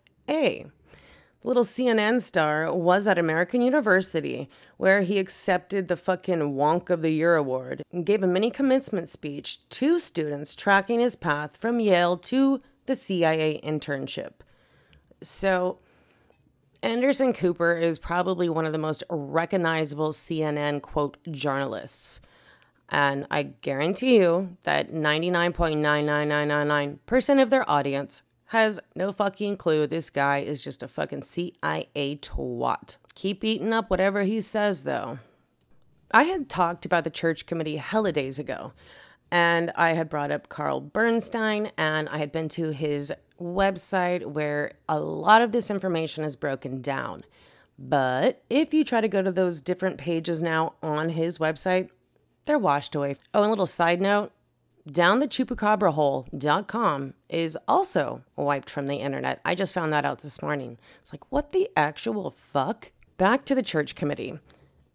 The 1.41 1.47
little 1.47 1.63
CNN 1.63 2.21
star 2.21 2.71
was 2.71 3.07
at 3.07 3.17
American 3.17 3.63
University, 3.63 4.47
where 4.77 5.01
he 5.01 5.17
accepted 5.17 5.87
the 5.87 5.97
fucking 5.97 6.53
Wonk 6.53 6.91
of 6.91 7.01
the 7.01 7.09
Year 7.09 7.35
award 7.35 7.81
and 7.91 8.05
gave 8.05 8.21
a 8.21 8.27
mini 8.27 8.51
commencement 8.51 9.09
speech 9.09 9.67
to 9.69 9.97
students 9.97 10.55
tracking 10.55 10.99
his 10.99 11.15
path 11.15 11.57
from 11.57 11.79
Yale 11.79 12.17
to 12.17 12.61
the 12.85 12.93
CIA 12.93 13.59
internship. 13.63 14.33
So, 15.23 15.79
Anderson 16.83 17.33
Cooper 17.33 17.75
is 17.75 17.97
probably 17.97 18.47
one 18.49 18.65
of 18.65 18.73
the 18.73 18.79
most 18.79 19.03
recognizable 19.09 20.11
CNN 20.11 20.79
quote 20.81 21.17
journalists. 21.31 22.21
And 22.89 23.25
I 23.31 23.43
guarantee 23.43 24.17
you 24.17 24.57
that 24.63 24.91
99.99999% 24.91 27.41
of 27.41 27.49
their 27.49 27.69
audience 27.69 28.23
has 28.51 28.81
no 28.97 29.13
fucking 29.13 29.55
clue 29.55 29.87
this 29.87 30.09
guy 30.09 30.39
is 30.39 30.61
just 30.61 30.83
a 30.83 30.87
fucking 30.89 31.23
CIA 31.23 32.17
twat. 32.21 32.97
Keep 33.15 33.45
eating 33.45 33.71
up 33.71 33.89
whatever 33.89 34.23
he 34.23 34.41
says, 34.41 34.83
though. 34.83 35.19
I 36.11 36.23
had 36.23 36.49
talked 36.49 36.85
about 36.85 37.05
the 37.05 37.09
church 37.09 37.45
committee 37.45 37.77
hella 37.77 38.11
days 38.11 38.39
ago, 38.39 38.73
and 39.31 39.71
I 39.77 39.93
had 39.93 40.09
brought 40.09 40.31
up 40.31 40.49
Carl 40.49 40.81
Bernstein, 40.81 41.71
and 41.77 42.09
I 42.09 42.17
had 42.17 42.33
been 42.33 42.49
to 42.49 42.71
his 42.71 43.13
website 43.39 44.25
where 44.25 44.73
a 44.89 44.99
lot 44.99 45.41
of 45.41 45.53
this 45.53 45.71
information 45.71 46.25
is 46.25 46.35
broken 46.35 46.81
down. 46.81 47.23
But 47.79 48.43
if 48.49 48.73
you 48.73 48.83
try 48.83 48.99
to 48.99 49.07
go 49.07 49.21
to 49.21 49.31
those 49.31 49.61
different 49.61 49.97
pages 49.97 50.41
now 50.41 50.73
on 50.83 51.07
his 51.07 51.37
website, 51.37 51.89
they're 52.43 52.59
washed 52.59 52.95
away. 52.95 53.15
Oh, 53.33 53.43
and 53.43 53.47
a 53.47 53.49
little 53.49 53.65
side 53.65 54.01
note 54.01 54.33
downthechupacabrahole.com 54.89 57.13
is 57.29 57.57
also 57.67 58.23
wiped 58.35 58.69
from 58.69 58.87
the 58.87 58.95
internet. 58.95 59.39
I 59.45 59.55
just 59.55 59.73
found 59.73 59.93
that 59.93 60.03
out 60.05 60.19
this 60.19 60.41
morning. 60.41 60.77
It's 61.01 61.13
like, 61.13 61.31
what 61.31 61.51
the 61.51 61.69
actual 61.75 62.31
fuck? 62.31 62.91
Back 63.17 63.45
to 63.45 63.55
the 63.55 63.63
church 63.63 63.95
committee. 63.95 64.39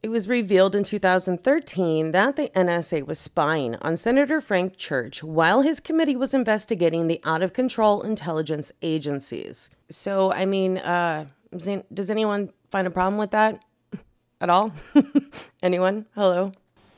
It 0.02 0.08
was 0.10 0.28
revealed 0.28 0.76
in 0.76 0.84
2013 0.84 2.12
that 2.12 2.36
the 2.36 2.48
NSA 2.50 3.06
was 3.06 3.18
spying 3.18 3.76
on 3.76 3.96
Senator 3.96 4.40
Frank 4.40 4.76
Church 4.76 5.24
while 5.24 5.62
his 5.62 5.80
committee 5.80 6.16
was 6.16 6.34
investigating 6.34 7.08
the 7.08 7.20
out 7.24 7.42
of 7.42 7.52
control 7.52 8.02
intelligence 8.02 8.70
agencies. 8.82 9.68
So, 9.90 10.32
I 10.32 10.46
mean, 10.46 10.78
uh, 10.78 11.26
does 11.56 12.10
anyone 12.10 12.50
find 12.70 12.86
a 12.86 12.90
problem 12.90 13.18
with 13.18 13.30
that 13.30 13.64
at 14.40 14.50
all? 14.50 14.72
anyone? 15.62 16.06
Hello? 16.14 16.52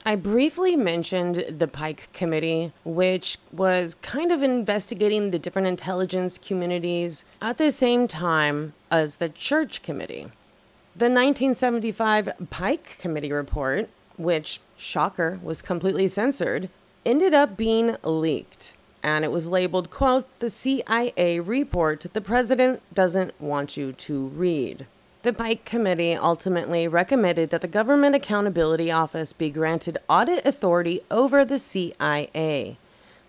I 0.08 0.16
briefly 0.16 0.74
mentioned 0.74 1.44
the 1.50 1.68
Pike 1.68 2.10
Committee, 2.14 2.72
which 2.82 3.36
was 3.52 3.94
kind 3.96 4.32
of 4.32 4.42
investigating 4.42 5.30
the 5.30 5.38
different 5.38 5.68
intelligence 5.68 6.38
communities 6.38 7.26
at 7.42 7.58
the 7.58 7.70
same 7.70 8.08
time 8.08 8.72
as 8.90 9.16
the 9.16 9.28
Church 9.28 9.82
Committee. 9.82 10.28
The 10.96 11.10
1975 11.10 12.30
Pike 12.48 12.96
Committee 12.98 13.32
report, 13.32 13.90
which, 14.16 14.62
shocker, 14.78 15.40
was 15.42 15.60
completely 15.60 16.08
censored, 16.08 16.70
ended 17.04 17.34
up 17.34 17.58
being 17.58 17.98
leaked. 18.02 18.72
And 19.02 19.26
it 19.26 19.30
was 19.30 19.48
labeled, 19.48 19.90
quote, 19.90 20.26
the 20.38 20.48
CIA 20.48 21.38
report 21.38 22.06
the 22.14 22.22
president 22.22 22.80
doesn't 22.94 23.38
want 23.38 23.76
you 23.76 23.92
to 23.92 24.28
read. 24.28 24.86
The 25.22 25.32
Pike 25.32 25.64
Committee 25.64 26.14
ultimately 26.14 26.86
recommended 26.86 27.50
that 27.50 27.60
the 27.60 27.66
Government 27.66 28.14
Accountability 28.14 28.92
Office 28.92 29.32
be 29.32 29.50
granted 29.50 29.98
audit 30.08 30.46
authority 30.46 31.00
over 31.10 31.44
the 31.44 31.58
CIA. 31.58 32.78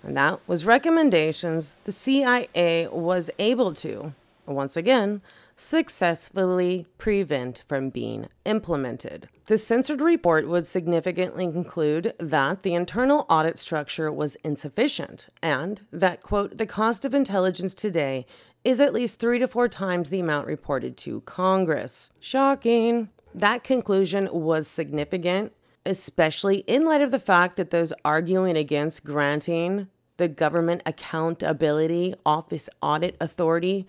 And 0.03 0.15
that 0.15 0.39
was 0.47 0.65
recommendations 0.65 1.75
the 1.85 1.91
CIA 1.91 2.87
was 2.91 3.31
able 3.39 3.73
to, 3.73 4.13
once 4.45 4.77
again, 4.77 5.21
successfully 5.55 6.85
prevent 6.97 7.63
from 7.67 7.89
being 7.89 8.27
implemented. 8.45 9.27
The 9.47 9.57
censored 9.57 9.99
report 9.99 10.47
would 10.47 10.65
significantly 10.65 11.51
conclude 11.51 12.13
that 12.19 12.61
the 12.61 12.75
internal 12.75 13.25
audit 13.29 13.57
structure 13.57 14.11
was 14.11 14.35
insufficient 14.43 15.27
and 15.41 15.81
that, 15.91 16.21
quote, 16.21 16.57
the 16.59 16.65
cost 16.65 17.03
of 17.03 17.13
intelligence 17.13 17.73
today 17.73 18.25
is 18.63 18.79
at 18.79 18.93
least 18.93 19.19
three 19.19 19.39
to 19.39 19.47
four 19.47 19.67
times 19.67 20.09
the 20.09 20.19
amount 20.19 20.47
reported 20.47 20.97
to 20.97 21.21
Congress. 21.21 22.11
Shocking. 22.19 23.09
That 23.33 23.63
conclusion 23.63 24.27
was 24.31 24.67
significant, 24.67 25.53
especially 25.85 26.57
in 26.67 26.85
light 26.85 27.01
of 27.01 27.11
the 27.11 27.19
fact 27.19 27.55
that 27.55 27.69
those 27.69 27.93
arguing 28.03 28.57
against 28.57 29.03
granting 29.03 29.87
the 30.17 30.27
Government 30.27 30.81
Accountability 30.85 32.13
Office 32.25 32.69
Audit 32.81 33.15
Authority 33.21 33.87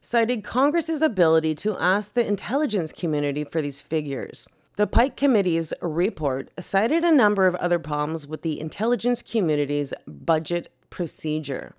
cited 0.00 0.44
Congress's 0.44 1.02
ability 1.02 1.54
to 1.54 1.76
ask 1.78 2.14
the 2.14 2.26
intelligence 2.26 2.92
community 2.92 3.44
for 3.44 3.62
these 3.62 3.80
figures. 3.80 4.46
The 4.76 4.86
Pike 4.86 5.16
Committee's 5.16 5.72
report 5.82 6.50
cited 6.58 7.04
a 7.04 7.12
number 7.12 7.46
of 7.46 7.54
other 7.56 7.78
problems 7.78 8.26
with 8.26 8.42
the 8.42 8.60
intelligence 8.60 9.22
community's 9.22 9.92
budget 10.06 10.72
procedure, 10.90 11.74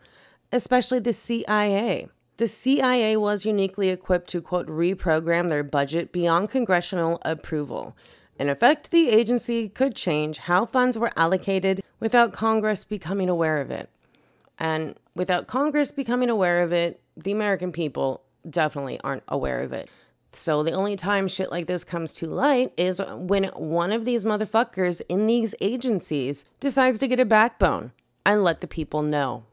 especially 0.52 1.00
the 1.00 1.14
CIA. 1.14 2.08
The 2.38 2.48
CIA 2.48 3.18
was 3.18 3.46
uniquely 3.46 3.90
equipped 3.90 4.30
to, 4.30 4.42
quote, 4.42 4.68
reprogram 4.68 5.50
their 5.50 5.64
budget 5.64 6.12
beyond 6.12 6.50
congressional 6.50 7.20
approval. 7.24 7.96
In 8.40 8.50
effect, 8.50 8.92
the 8.92 9.10
agency 9.10 9.70
could 9.70 9.96
change 9.96 10.40
how 10.40 10.66
funds 10.66 10.98
were 10.98 11.12
allocated 11.16 11.84
without 12.00 12.34
Congress 12.34 12.84
becoming 12.84 13.30
aware 13.30 13.58
of 13.58 13.70
it. 13.70 13.90
And 14.58 14.96
without 15.16 15.48
Congress 15.48 15.92
becoming 15.92 16.30
aware 16.30 16.64
of 16.64 16.72
it, 16.74 17.02
the 17.16 17.32
American 17.32 17.72
people 17.72 18.24
definitely 18.50 19.00
aren't 19.04 19.24
aware 19.28 19.62
of 19.62 19.74
it. 19.74 19.90
So 20.34 20.64
the 20.64 20.72
only 20.72 20.96
time 20.96 21.28
shit 21.28 21.52
like 21.52 21.68
this 21.68 21.84
comes 21.84 22.14
to 22.14 22.28
light 22.28 22.72
is 22.78 23.02
when 23.14 23.46
one 23.46 23.92
of 23.92 24.06
these 24.06 24.24
motherfuckers 24.24 25.02
in 25.10 25.28
these 25.28 25.54
agencies 25.60 26.46
decides 26.60 26.98
to 27.00 27.08
get 27.08 27.20
a 27.20 27.26
backbone 27.26 27.92
and 28.26 28.44
let 28.44 28.62
the 28.62 28.68
people 28.68 29.02
know. 29.02 29.44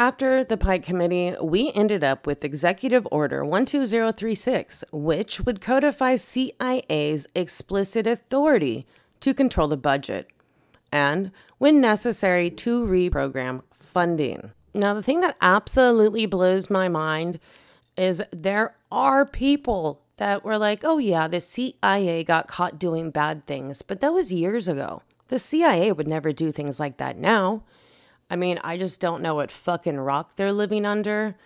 After 0.00 0.42
the 0.44 0.56
Pike 0.56 0.82
Committee, 0.82 1.34
we 1.42 1.72
ended 1.72 2.02
up 2.02 2.26
with 2.26 2.42
Executive 2.42 3.06
Order 3.10 3.44
12036, 3.44 4.82
which 4.92 5.42
would 5.42 5.60
codify 5.60 6.16
CIA's 6.16 7.26
explicit 7.34 8.06
authority 8.06 8.86
to 9.20 9.34
control 9.34 9.68
the 9.68 9.76
budget 9.76 10.30
and, 10.90 11.32
when 11.58 11.82
necessary, 11.82 12.48
to 12.48 12.86
reprogram 12.86 13.60
funding. 13.74 14.52
Now, 14.72 14.94
the 14.94 15.02
thing 15.02 15.20
that 15.20 15.36
absolutely 15.42 16.24
blows 16.24 16.70
my 16.70 16.88
mind 16.88 17.38
is 17.94 18.22
there 18.32 18.76
are 18.90 19.26
people 19.26 20.00
that 20.16 20.42
were 20.42 20.56
like, 20.56 20.80
oh, 20.82 20.96
yeah, 20.96 21.28
the 21.28 21.40
CIA 21.40 22.24
got 22.24 22.48
caught 22.48 22.78
doing 22.78 23.10
bad 23.10 23.46
things, 23.46 23.82
but 23.82 24.00
that 24.00 24.14
was 24.14 24.32
years 24.32 24.66
ago. 24.66 25.02
The 25.28 25.38
CIA 25.38 25.92
would 25.92 26.08
never 26.08 26.32
do 26.32 26.52
things 26.52 26.80
like 26.80 26.96
that 26.96 27.18
now. 27.18 27.64
I 28.30 28.36
mean, 28.36 28.58
I 28.62 28.76
just 28.76 29.00
don't 29.00 29.22
know 29.22 29.34
what 29.34 29.50
fucking 29.50 29.98
rock 29.98 30.36
they're 30.36 30.52
living 30.52 30.86
under, 30.86 31.36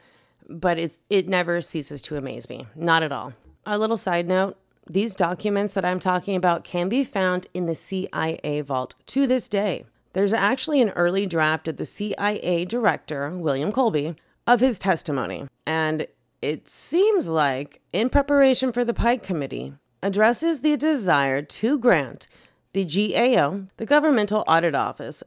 but 0.49 0.79
it's 0.79 1.01
it 1.09 1.29
never 1.29 1.61
ceases 1.61 2.03
to 2.03 2.17
amaze 2.17 2.49
me. 2.49 2.67
Not 2.77 3.03
at 3.03 3.13
all. 3.13 3.33
A 3.67 3.79
little 3.79 3.97
side 3.97 4.29
note, 4.29 4.59
these 4.89 5.15
documents 5.15 5.73
that 5.75 5.85
I'm 5.85 5.99
talking 5.99 6.37
about 6.37 6.63
can 6.63 6.91
be 6.91 7.03
found 7.03 7.47
in 7.55 7.65
the 7.65 7.75
CIA 7.75 8.61
vault 8.61 8.95
to 9.07 9.27
this 9.27 9.49
day. 9.49 9.87
There's 10.13 10.35
actually 10.35 10.83
an 10.83 10.91
early 10.91 11.27
draft 11.27 11.67
of 11.67 11.79
the 11.79 11.87
CIA 11.87 12.65
director, 12.67 13.31
William 13.31 13.73
Colby, 13.73 14.15
of 14.47 14.61
his 14.61 14.79
testimony, 14.79 15.49
and 15.67 16.07
it 16.43 16.69
seems 16.69 17.29
like, 17.29 17.81
in 17.93 18.11
preparation 18.11 18.71
for 18.71 18.85
the 18.85 18.93
Pike 18.93 19.23
Committee, 19.23 19.73
addresses 20.03 20.61
the 20.61 20.77
desire 20.77 21.41
to 21.41 21.79
grant 21.79 22.29
the 22.75 22.85
GAO, 22.85 23.63
the 23.79 23.87
Governmental 23.87 24.45
Audit 24.47 24.75
Office, 24.75 25.25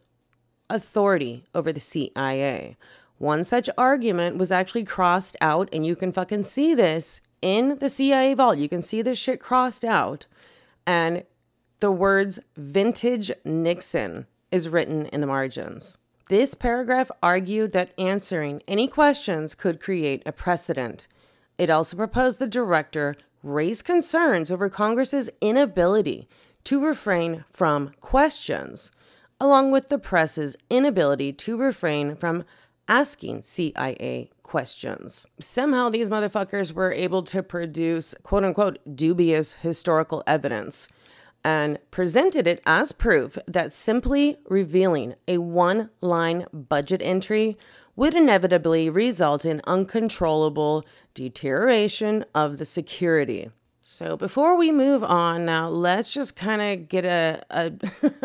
authority 0.69 1.43
over 1.53 1.71
the 1.71 1.79
CIA. 1.79 2.77
One 3.17 3.43
such 3.43 3.69
argument 3.77 4.37
was 4.37 4.51
actually 4.51 4.83
crossed 4.83 5.35
out, 5.41 5.69
and 5.73 5.85
you 5.85 5.95
can 5.95 6.11
fucking 6.11 6.43
see 6.43 6.75
this 6.75 7.21
in 7.41 7.77
the 7.79 7.89
CIA 7.89 8.33
vault. 8.33 8.57
You 8.57 8.69
can 8.69 8.81
see 8.81 9.01
this 9.01 9.17
shit 9.17 9.39
crossed 9.39 9.83
out, 9.83 10.25
and 10.85 11.23
the 11.79 11.91
words 11.91 12.39
vintage 12.55 13.31
Nixon 13.43 14.27
is 14.51 14.69
written 14.69 15.05
in 15.07 15.21
the 15.21 15.27
margins. 15.27 15.97
This 16.29 16.53
paragraph 16.53 17.09
argued 17.23 17.71
that 17.71 17.93
answering 17.97 18.61
any 18.67 18.87
questions 18.87 19.55
could 19.55 19.79
create 19.79 20.23
a 20.25 20.31
precedent. 20.31 21.07
It 21.57 21.69
also 21.69 21.95
proposed 21.95 22.39
the 22.39 22.47
director 22.47 23.15
raise 23.43 23.81
concerns 23.81 24.51
over 24.51 24.69
Congress's 24.69 25.29
inability 25.41 26.27
to 26.65 26.83
refrain 26.83 27.45
from 27.51 27.91
questions 28.01 28.91
along 29.39 29.71
with 29.71 29.89
the 29.89 29.99
press's 29.99 30.55
inability 30.69 31.31
to 31.31 31.57
refrain 31.57 32.15
from 32.15 32.43
asking 32.87 33.41
CIA 33.41 34.29
questions. 34.43 35.25
Somehow, 35.39 35.89
these 35.89 36.09
motherfuckers 36.09 36.71
were 36.73 36.91
able 36.91 37.23
to 37.23 37.43
produce 37.43 38.15
quote 38.23 38.43
unquote 38.43 38.79
dubious 38.95 39.53
historical 39.53 40.23
evidence 40.25 40.87
and 41.43 41.79
presented 41.91 42.47
it 42.47 42.61
as 42.65 42.91
proof 42.91 43.37
that 43.47 43.73
simply 43.73 44.37
revealing 44.49 45.15
a 45.27 45.37
one 45.37 45.89
line 46.01 46.45
budget 46.51 47.01
entry 47.01 47.57
would 47.95 48.13
inevitably 48.13 48.89
result 48.89 49.45
in 49.45 49.61
uncontrollable 49.65 50.85
deterioration 51.13 52.23
of 52.35 52.57
the 52.57 52.65
security. 52.65 53.49
So 53.89 54.17
before 54.17 54.57
we 54.57 54.73
move 54.73 55.01
on 55.01 55.45
now, 55.45 55.69
let's 55.69 56.09
just 56.09 56.35
kind 56.35 56.61
of 56.61 56.89
get 56.89 57.05
a, 57.05 57.41
a, 57.49 57.71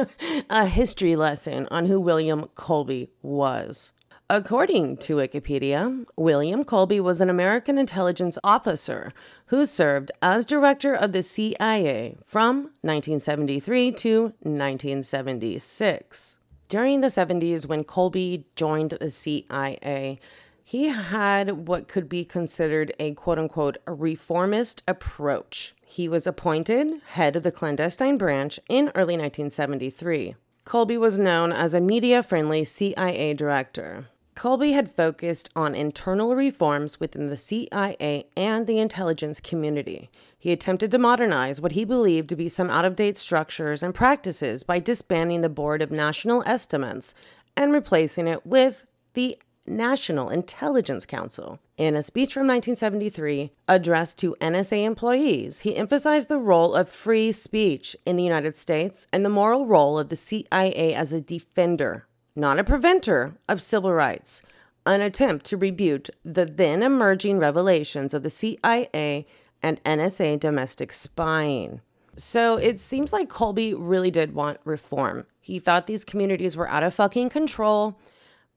a 0.51 0.67
history 0.67 1.15
lesson 1.15 1.69
on 1.71 1.87
who 1.87 2.01
William 2.01 2.49
Colby 2.57 3.11
was. 3.23 3.93
According 4.29 4.97
to 4.97 5.15
Wikipedia, 5.15 6.05
William 6.17 6.65
Colby 6.65 6.99
was 6.99 7.21
an 7.21 7.31
American 7.31 7.79
intelligence 7.79 8.39
officer 8.43 9.13
who 9.47 9.65
served 9.65 10.11
as 10.21 10.45
director 10.45 10.95
of 10.95 11.13
the 11.13 11.23
CIA 11.23 12.17
from 12.27 12.73
1973 12.81 13.93
to 13.93 14.23
1976. 14.41 16.39
During 16.69 17.03
the 17.03 17.07
70s, 17.07 17.67
when 17.67 17.85
Colby 17.85 18.47
joined 18.57 18.99
the 19.01 19.11
CIA, 19.11 20.19
he 20.65 20.89
had 20.89 21.67
what 21.67 21.89
could 21.89 22.09
be 22.09 22.25
considered 22.25 22.95
a 22.99 23.15
quote 23.15 23.39
unquote 23.39 23.79
reformist 23.87 24.83
approach. 24.87 25.75
He 25.85 26.09
was 26.09 26.27
appointed 26.27 27.03
head 27.09 27.37
of 27.37 27.43
the 27.43 27.53
clandestine 27.53 28.17
branch 28.17 28.59
in 28.69 28.93
early 28.95 29.17
1973. 29.17 30.37
Colby 30.65 30.97
was 30.97 31.19
known 31.19 31.53
as 31.53 31.75
a 31.75 31.81
media 31.81 32.23
friendly 32.23 32.65
CIA 32.65 33.35
director. 33.35 34.07
Colby 34.35 34.73
had 34.73 34.95
focused 34.95 35.51
on 35.55 35.75
internal 35.75 36.35
reforms 36.35 36.99
within 36.99 37.27
the 37.27 37.37
CIA 37.37 38.27
and 38.37 38.67
the 38.67 38.79
intelligence 38.79 39.41
community. 39.41 40.11
He 40.39 40.53
attempted 40.53 40.91
to 40.93 40.99
modernize 40.99 41.61
what 41.61 41.73
he 41.73 41.85
believed 41.85 42.29
to 42.31 42.37
be 42.37 42.49
some 42.49 42.71
out 42.71 42.85
of 42.85 42.97
date 42.97 43.17
structures 43.17 43.83
and 43.83 43.95
practices 43.95 44.63
by 44.63 44.79
disbanding 44.79 45.43
the 45.43 45.49
Board 45.49 45.83
of 45.83 45.91
National 45.91 46.43
Estimates 46.47 47.15
and 47.57 47.73
replacing 47.73 48.27
it 48.27 48.47
with 48.47 48.87
the 49.15 49.39
National 49.67 50.29
Intelligence 50.29 51.07
Council. 51.07 51.61
In 51.77 51.95
a 51.95 52.03
speech 52.03 52.35
from 52.35 52.47
1973 52.47 53.53
addressed 53.69 54.19
to 54.19 54.37
NSA 54.41 54.85
employees, 54.85 55.61
he 55.61 55.77
emphasized 55.77 56.29
the 56.29 56.39
role 56.39 56.75
of 56.75 56.89
free 56.89 57.33
speech 57.33 57.97
in 58.05 58.17
the 58.17 58.25
United 58.25 58.57
States 58.57 59.07
and 59.13 59.25
the 59.25 59.31
moral 59.31 59.67
role 59.67 59.99
of 59.99 60.09
the 60.09 60.17
CIA 60.17 60.95
as 60.95 61.13
a 61.13 61.21
defender, 61.21 62.07
not 62.35 62.59
a 62.59 62.65
preventer, 62.65 63.35
of 63.49 63.63
civil 63.63 63.93
rights, 63.93 64.43
an 64.85 65.01
attempt 65.01 65.47
to 65.47 65.57
rebuke 65.57 66.09
the 66.25 66.45
then 66.45 66.83
emerging 66.83 67.39
revelations 67.39 68.13
of 68.13 68.23
the 68.23 68.31
CIA 68.31 69.27
and 69.63 69.83
NSA 69.85 70.41
domestic 70.41 70.93
spying. 70.93 71.81
So 72.17 72.57
it 72.57 72.79
seems 72.79 73.13
like 73.13 73.29
Colby 73.29 73.75
really 73.75 74.11
did 74.11 74.35
want 74.35 74.59
reform. 74.65 75.25
He 75.41 75.59
thought 75.59 75.87
these 75.87 76.05
communities 76.05 76.57
were 76.57 76.69
out 76.69 76.83
of 76.83 76.95
fucking 76.95 77.31
control 77.31 77.99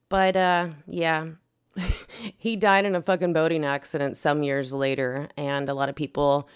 but 0.08 0.36
uh, 0.36 0.68
yeah, 0.86 1.28
he 2.36 2.56
died 2.56 2.84
in 2.84 2.94
a 2.94 3.02
fucking 3.02 3.32
boating 3.32 3.64
accident 3.64 4.16
some 4.16 4.42
years 4.42 4.72
later, 4.72 5.28
and 5.36 5.68
a 5.68 5.74
lot 5.74 5.88
of 5.88 5.94
people 5.94 6.48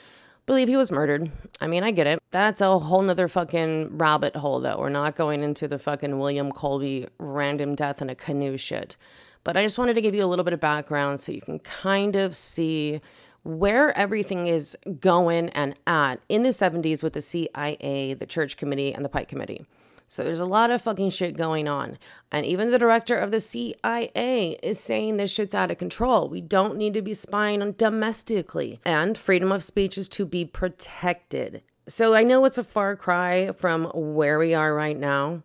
believe 0.46 0.68
he 0.68 0.76
was 0.76 0.90
murdered. 0.90 1.30
I 1.60 1.66
mean, 1.66 1.84
I 1.84 1.90
get 1.90 2.06
it. 2.06 2.20
That's 2.30 2.60
a 2.60 2.78
whole 2.78 3.02
nother 3.02 3.28
fucking 3.28 3.98
rabbit 3.98 4.34
hole, 4.36 4.60
though. 4.60 4.78
We're 4.78 4.88
not 4.88 5.16
going 5.16 5.42
into 5.42 5.68
the 5.68 5.78
fucking 5.78 6.18
William 6.18 6.50
Colby 6.50 7.06
random 7.18 7.74
death 7.74 8.02
in 8.02 8.10
a 8.10 8.14
canoe 8.14 8.56
shit. 8.56 8.96
But 9.44 9.56
I 9.56 9.62
just 9.62 9.78
wanted 9.78 9.94
to 9.94 10.00
give 10.00 10.14
you 10.14 10.24
a 10.24 10.26
little 10.26 10.44
bit 10.44 10.52
of 10.52 10.60
background 10.60 11.20
so 11.20 11.32
you 11.32 11.40
can 11.40 11.60
kind 11.60 12.16
of 12.16 12.36
see 12.36 13.00
where 13.42 13.96
everything 13.96 14.48
is 14.48 14.76
going 15.00 15.48
and 15.50 15.74
at 15.86 16.16
in 16.28 16.42
the 16.42 16.50
70s 16.50 17.02
with 17.02 17.14
the 17.14 17.22
CIA, 17.22 18.14
the 18.14 18.26
Church 18.26 18.56
Committee, 18.56 18.92
and 18.92 19.04
the 19.04 19.08
Pike 19.08 19.28
Committee. 19.28 19.64
So 20.10 20.24
there's 20.24 20.40
a 20.40 20.44
lot 20.44 20.72
of 20.72 20.82
fucking 20.82 21.10
shit 21.10 21.36
going 21.36 21.68
on. 21.68 21.96
And 22.32 22.44
even 22.44 22.72
the 22.72 22.80
director 22.80 23.14
of 23.14 23.30
the 23.30 23.38
CIA 23.38 24.58
is 24.60 24.80
saying 24.80 25.18
this 25.18 25.32
shit's 25.32 25.54
out 25.54 25.70
of 25.70 25.78
control. 25.78 26.28
We 26.28 26.40
don't 26.40 26.76
need 26.76 26.94
to 26.94 27.00
be 27.00 27.14
spying 27.14 27.62
on 27.62 27.76
domestically. 27.78 28.80
And 28.84 29.16
freedom 29.16 29.52
of 29.52 29.62
speech 29.62 29.96
is 29.96 30.08
to 30.08 30.26
be 30.26 30.44
protected. 30.44 31.62
So 31.86 32.12
I 32.12 32.24
know 32.24 32.44
it's 32.44 32.58
a 32.58 32.64
far 32.64 32.96
cry 32.96 33.52
from 33.52 33.84
where 33.94 34.40
we 34.40 34.52
are 34.52 34.74
right 34.74 34.98
now, 34.98 35.44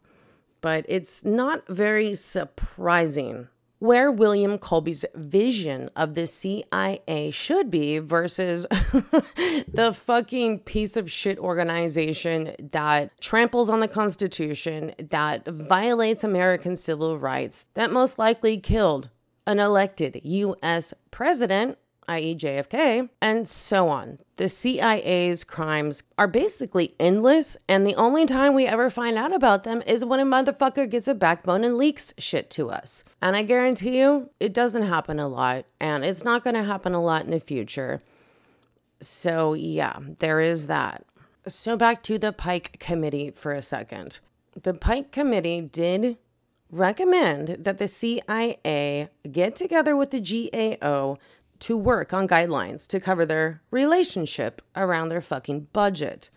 but 0.61 0.83
it's 0.89 1.23
not 1.23 1.67
very 1.67 2.15
surprising 2.15 3.49
where 3.85 4.11
William 4.11 4.57
Colby's 4.57 5.05
vision 5.15 5.89
of 5.95 6.15
the 6.15 6.27
CIA 6.27 7.29
should 7.31 7.69
be 7.69 7.99
versus 7.99 8.65
the 8.71 9.95
fucking 9.95 10.59
piece 10.59 10.97
of 10.97 11.11
shit 11.11 11.37
organization 11.37 12.55
that 12.71 13.19
tramples 13.21 13.69
on 13.69 13.79
the 13.79 13.87
Constitution, 13.87 14.93
that 14.97 15.45
violates 15.47 16.23
American 16.23 16.75
civil 16.75 17.19
rights, 17.19 17.67
that 17.75 17.91
most 17.91 18.17
likely 18.17 18.57
killed 18.57 19.09
an 19.47 19.59
elected 19.59 20.19
US 20.23 20.93
president 21.11 21.77
i.e., 22.07 22.35
JFK, 22.35 23.09
and 23.21 23.47
so 23.47 23.89
on. 23.89 24.19
The 24.37 24.49
CIA's 24.49 25.43
crimes 25.43 26.03
are 26.17 26.27
basically 26.27 26.93
endless, 26.99 27.57
and 27.69 27.85
the 27.85 27.95
only 27.95 28.25
time 28.25 28.53
we 28.53 28.67
ever 28.67 28.89
find 28.89 29.17
out 29.17 29.33
about 29.33 29.63
them 29.63 29.81
is 29.87 30.03
when 30.03 30.19
a 30.19 30.25
motherfucker 30.25 30.89
gets 30.89 31.07
a 31.07 31.13
backbone 31.13 31.63
and 31.63 31.77
leaks 31.77 32.13
shit 32.17 32.49
to 32.51 32.69
us. 32.69 33.03
And 33.21 33.35
I 33.35 33.43
guarantee 33.43 33.99
you, 33.99 34.29
it 34.39 34.53
doesn't 34.53 34.83
happen 34.83 35.19
a 35.19 35.27
lot, 35.27 35.65
and 35.79 36.03
it's 36.03 36.23
not 36.23 36.43
going 36.43 36.55
to 36.55 36.63
happen 36.63 36.93
a 36.93 37.01
lot 37.01 37.23
in 37.23 37.31
the 37.31 37.39
future. 37.39 37.99
So, 38.99 39.53
yeah, 39.53 39.97
there 40.19 40.41
is 40.41 40.67
that. 40.67 41.05
So, 41.47 41.77
back 41.77 42.03
to 42.03 42.17
the 42.17 42.33
Pike 42.33 42.77
Committee 42.79 43.31
for 43.31 43.53
a 43.53 43.61
second. 43.61 44.19
The 44.61 44.73
Pike 44.73 45.11
Committee 45.11 45.61
did 45.61 46.17
recommend 46.71 47.57
that 47.59 47.77
the 47.77 47.87
CIA 47.87 49.09
get 49.31 49.55
together 49.55 49.95
with 49.95 50.11
the 50.11 50.19
GAO 50.81 51.17
to 51.59 51.77
work 51.77 52.13
on 52.13 52.27
guidelines 52.27 52.87
to 52.87 52.99
cover 52.99 53.25
their 53.25 53.61
relationship 53.71 54.61
around 54.75 55.09
their 55.09 55.21
fucking 55.21 55.67
budget. 55.73 56.29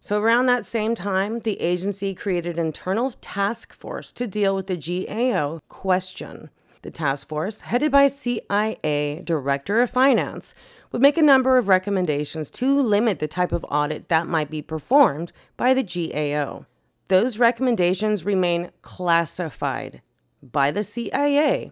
So, 0.00 0.20
around 0.20 0.46
that 0.46 0.66
same 0.66 0.94
time, 0.94 1.40
the 1.40 1.60
agency 1.60 2.14
created 2.14 2.58
an 2.58 2.66
internal 2.66 3.12
task 3.20 3.72
force 3.72 4.10
to 4.12 4.26
deal 4.26 4.54
with 4.54 4.66
the 4.66 4.76
GAO 4.76 5.60
question. 5.68 6.50
The 6.82 6.90
task 6.90 7.28
force, 7.28 7.60
headed 7.60 7.92
by 7.92 8.08
CIA 8.08 9.22
Director 9.24 9.80
of 9.80 9.90
Finance, 9.90 10.54
would 10.90 11.00
make 11.00 11.16
a 11.16 11.22
number 11.22 11.56
of 11.56 11.68
recommendations 11.68 12.50
to 12.50 12.80
limit 12.82 13.20
the 13.20 13.28
type 13.28 13.52
of 13.52 13.64
audit 13.68 14.08
that 14.08 14.26
might 14.26 14.50
be 14.50 14.60
performed 14.60 15.32
by 15.56 15.72
the 15.72 15.84
GAO. 15.84 16.66
Those 17.06 17.38
recommendations 17.38 18.24
remain 18.24 18.70
classified 18.82 20.02
by 20.42 20.72
the 20.72 20.82
CIA, 20.82 21.70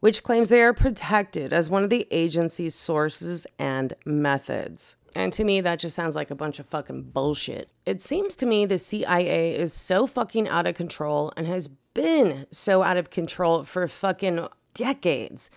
which 0.00 0.22
claims 0.22 0.48
they 0.48 0.62
are 0.62 0.72
protected 0.72 1.52
as 1.52 1.70
one 1.70 1.84
of 1.84 1.90
the 1.90 2.06
agency's 2.10 2.74
sources 2.74 3.46
and 3.58 3.94
methods. 4.04 4.96
And 5.16 5.32
to 5.32 5.44
me, 5.44 5.60
that 5.60 5.78
just 5.78 5.96
sounds 5.96 6.14
like 6.14 6.30
a 6.30 6.36
bunch 6.36 6.58
of 6.58 6.66
fucking 6.66 7.10
bullshit. 7.10 7.70
It 7.86 8.00
seems 8.00 8.36
to 8.36 8.46
me 8.46 8.66
the 8.66 8.78
CIA 8.78 9.56
is 9.56 9.72
so 9.72 10.06
fucking 10.06 10.48
out 10.48 10.66
of 10.66 10.74
control 10.74 11.32
and 11.36 11.46
has 11.46 11.68
been 11.94 12.46
so 12.50 12.82
out 12.82 12.96
of 12.96 13.10
control 13.10 13.64
for 13.64 13.88
fucking 13.88 14.46
decades 14.74 15.50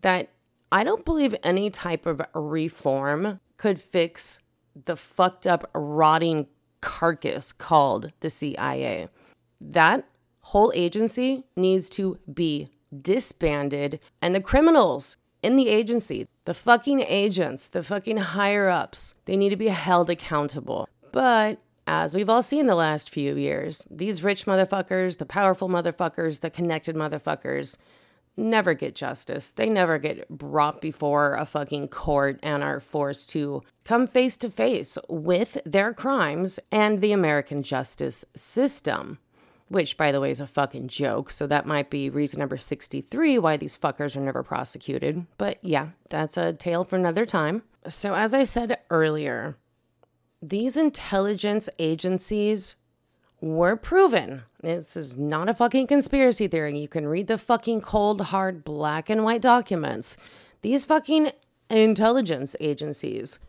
that 0.00 0.30
I 0.72 0.82
don't 0.82 1.04
believe 1.04 1.36
any 1.44 1.70
type 1.70 2.06
of 2.06 2.20
reform 2.34 3.40
could 3.56 3.78
fix 3.78 4.42
the 4.86 4.96
fucked 4.96 5.46
up, 5.46 5.70
rotting 5.72 6.48
carcass 6.80 7.52
called 7.52 8.12
the 8.20 8.30
CIA. 8.30 9.08
That 9.60 10.08
whole 10.40 10.72
agency 10.74 11.44
needs 11.56 11.88
to 11.90 12.18
be 12.32 12.68
disbanded, 13.02 14.00
and 14.20 14.34
the 14.34 14.40
criminals 14.40 15.16
in 15.42 15.56
the 15.56 15.68
agency, 15.68 16.26
the 16.46 16.54
fucking 16.54 17.00
agents, 17.00 17.68
the 17.68 17.82
fucking 17.82 18.16
higher 18.16 18.68
ups, 18.68 19.14
they 19.26 19.36
need 19.36 19.50
to 19.50 19.56
be 19.56 19.68
held 19.68 20.08
accountable. 20.08 20.88
But 21.12 21.60
as 21.86 22.14
we've 22.14 22.30
all 22.30 22.42
seen 22.42 22.66
the 22.66 22.74
last 22.74 23.10
few 23.10 23.36
years, 23.36 23.86
these 23.90 24.22
rich 24.22 24.46
motherfuckers, 24.46 25.18
the 25.18 25.26
powerful 25.26 25.68
motherfuckers, 25.68 26.40
the 26.40 26.50
connected 26.50 26.96
motherfuckers, 26.96 27.76
never 28.36 28.74
get 28.74 28.94
justice. 28.94 29.52
They 29.52 29.68
never 29.68 29.98
get 29.98 30.28
brought 30.28 30.80
before 30.80 31.34
a 31.34 31.46
fucking 31.46 31.88
court 31.88 32.40
and 32.42 32.62
are 32.62 32.80
forced 32.80 33.30
to 33.30 33.62
come 33.84 34.06
face 34.06 34.36
to 34.38 34.50
face 34.50 34.98
with 35.08 35.58
their 35.64 35.92
crimes 35.92 36.58
and 36.72 37.00
the 37.00 37.12
American 37.12 37.62
justice 37.62 38.24
system 38.34 39.18
which, 39.74 39.96
by 39.96 40.12
the 40.12 40.20
way, 40.20 40.30
is 40.30 40.38
a 40.38 40.46
fucking 40.46 40.86
joke. 40.86 41.32
So 41.32 41.48
that 41.48 41.66
might 41.66 41.90
be 41.90 42.08
reason 42.08 42.38
number 42.38 42.56
63 42.56 43.40
why 43.40 43.56
these 43.56 43.76
fuckers 43.76 44.16
are 44.16 44.20
never 44.20 44.44
prosecuted. 44.44 45.26
But 45.36 45.58
yeah, 45.62 45.88
that's 46.10 46.36
a 46.36 46.52
tale 46.52 46.84
for 46.84 46.94
another 46.94 47.26
time. 47.26 47.64
So, 47.88 48.14
as 48.14 48.34
I 48.34 48.44
said 48.44 48.78
earlier, 48.88 49.56
these 50.40 50.76
intelligence 50.76 51.68
agencies 51.80 52.76
were 53.40 53.74
proven. 53.74 54.44
This 54.62 54.96
is 54.96 55.18
not 55.18 55.48
a 55.48 55.54
fucking 55.54 55.88
conspiracy 55.88 56.46
theory. 56.46 56.78
You 56.78 56.88
can 56.88 57.08
read 57.08 57.26
the 57.26 57.36
fucking 57.36 57.80
cold, 57.80 58.20
hard, 58.20 58.64
black 58.64 59.10
and 59.10 59.24
white 59.24 59.42
documents. 59.42 60.16
These 60.62 60.84
fucking 60.84 61.32
intelligence 61.68 62.54
agencies 62.60 63.40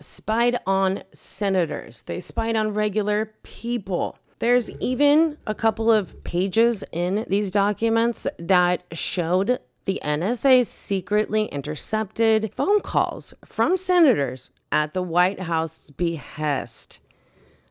spied 0.00 0.58
on 0.66 1.02
senators, 1.12 2.02
they 2.02 2.20
spied 2.20 2.56
on 2.56 2.72
regular 2.72 3.34
people. 3.42 4.18
There's 4.38 4.70
even 4.70 5.36
a 5.46 5.54
couple 5.54 5.90
of 5.90 6.22
pages 6.24 6.84
in 6.92 7.24
these 7.28 7.50
documents 7.50 8.26
that 8.38 8.84
showed 8.92 9.58
the 9.84 10.00
NSA 10.04 10.66
secretly 10.66 11.46
intercepted 11.46 12.52
phone 12.54 12.80
calls 12.80 13.34
from 13.44 13.76
senators 13.76 14.50
at 14.70 14.92
the 14.92 15.02
White 15.02 15.40
House's 15.40 15.90
behest. 15.90 17.00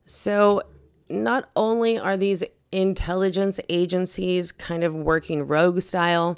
So, 0.06 0.62
not 1.10 1.50
only 1.56 1.98
are 1.98 2.18
these 2.18 2.44
intelligence 2.72 3.60
agencies 3.70 4.52
kind 4.52 4.84
of 4.84 4.94
working 4.94 5.48
rogue 5.48 5.82
style, 5.82 6.38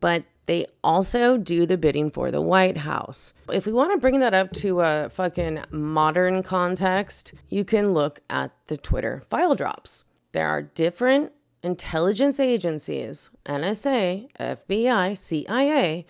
but 0.00 0.24
they 0.50 0.66
also 0.82 1.38
do 1.38 1.64
the 1.64 1.78
bidding 1.78 2.10
for 2.10 2.32
the 2.32 2.40
White 2.40 2.78
House. 2.78 3.32
If 3.52 3.66
we 3.66 3.72
want 3.72 3.92
to 3.92 4.00
bring 4.00 4.18
that 4.18 4.34
up 4.34 4.50
to 4.54 4.80
a 4.80 5.08
fucking 5.08 5.62
modern 5.70 6.42
context, 6.42 7.34
you 7.48 7.64
can 7.64 7.94
look 7.94 8.18
at 8.28 8.50
the 8.66 8.76
Twitter 8.76 9.22
file 9.30 9.54
drops. 9.54 10.02
There 10.32 10.48
are 10.48 10.60
different 10.60 11.30
intelligence 11.62 12.40
agencies, 12.40 13.30
NSA, 13.46 14.28
FBI, 14.40 15.16
CIA, 15.16 16.04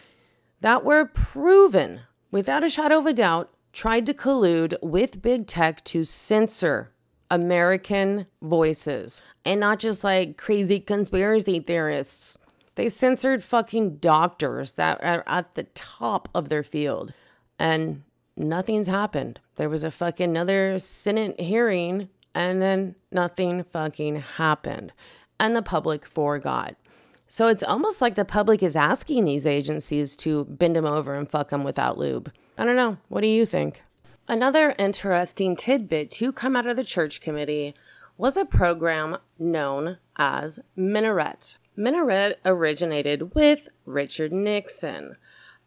that 0.63 0.87
were 0.87 1.05
proven 1.05 2.01
without 2.31 2.65
a 2.65 2.71
shadow 2.71 2.97
of 2.97 3.05
a 3.05 3.13
doubt 3.13 3.53
tried 3.75 4.07
to 4.07 4.15
collude 4.15 4.75
with 4.81 5.21
big 5.21 5.49
tech 5.49 5.85
to 5.85 6.03
censor 6.03 6.95
American 7.31 8.25
voices 8.41 9.23
and 9.45 9.61
not 9.61 9.81
just 9.81 10.03
like 10.03 10.39
crazy 10.39 10.81
conspiracy 10.81 11.61
theorists. 11.61 12.39
They 12.77 12.89
censored 12.89 13.43
fucking 13.43 13.97
doctors 13.97 14.73
that 14.73 15.03
are 15.05 15.25
at 15.27 15.55
the 15.55 15.65
top 15.75 16.29
of 16.35 16.49
their 16.49 16.63
field. 16.63 17.13
And 17.59 18.03
nothing's 18.37 18.87
happened. 18.87 19.41
There 19.57 19.69
was 19.69 19.85
a 19.85 19.91
fucking 19.91 20.31
another 20.31 20.79
Senate 20.79 21.41
hearing 21.41 22.09
and 22.35 22.63
then 22.63 22.95
nothing 23.11 23.65
fucking 23.65 24.17
happened. 24.17 24.93
And 25.39 25.57
the 25.57 25.63
public 25.63 26.07
forgot. 26.07 26.77
So 27.27 27.49
it's 27.49 27.63
almost 27.63 28.01
like 28.01 28.15
the 28.15 28.25
public 28.25 28.63
is 28.63 28.77
asking 28.77 29.25
these 29.25 29.47
agencies 29.47 30.17
to 30.19 30.45
bend 30.45 30.77
them 30.77 30.85
over 30.85 31.15
and 31.15 31.31
fuck 31.31 31.51
them 31.51 31.65
without 31.65 31.99
lube. 31.99 32.33
I 32.59 32.65
don't 32.65 32.77
know. 32.77 32.99
What 33.09 33.21
do 33.21 33.29
you 33.29 33.47
think? 33.47 33.83
Another 34.27 34.75
interesting 34.79 35.57
tidbit 35.57 36.11
to 36.13 36.33
come 36.33 36.57
out 36.57 36.67
of 36.67 36.77
the 36.77 36.85
church 36.85 37.21
committee 37.21 37.75
was 38.17 38.37
a 38.37 38.45
program 38.45 39.17
known 39.39 39.99
as 40.17 40.61
Minaret. 40.77 41.57
Minaret 41.81 42.39
originated 42.45 43.35
with 43.35 43.71
Richard 43.87 44.35
Nixon. 44.35 45.17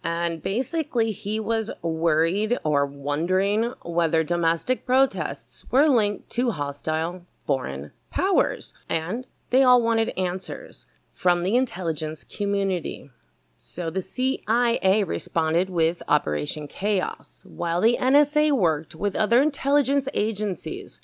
And 0.04 0.43
basically, 0.43 1.12
he 1.12 1.39
was 1.39 1.71
worried 1.82 2.58
or 2.63 2.86
wondering 2.86 3.73
whether 3.84 4.23
domestic 4.23 4.86
protests 4.86 5.65
were 5.71 5.88
linked 5.88 6.30
to 6.32 6.52
hostile 6.52 7.26
foreign 7.47 7.91
powers. 8.12 8.76
And 8.88 9.26
they 9.49 9.63
all 9.63 9.82
wanted 9.82 10.17
answers 10.17 10.86
from 11.12 11.41
the 11.41 11.56
intelligence 11.56 12.23
community. 12.23 13.10
So 13.58 13.89
the 13.89 14.02
CIA 14.02 15.04
responded 15.04 15.69
with 15.69 16.04
Operation 16.08 16.67
Chaos, 16.67 17.45
while 17.47 17.82
the 17.82 17.97
NSA 17.99 18.52
worked 18.52 18.93
with 18.93 19.15
other 19.15 19.41
intelligence 19.41 20.10
agencies 20.13 21.02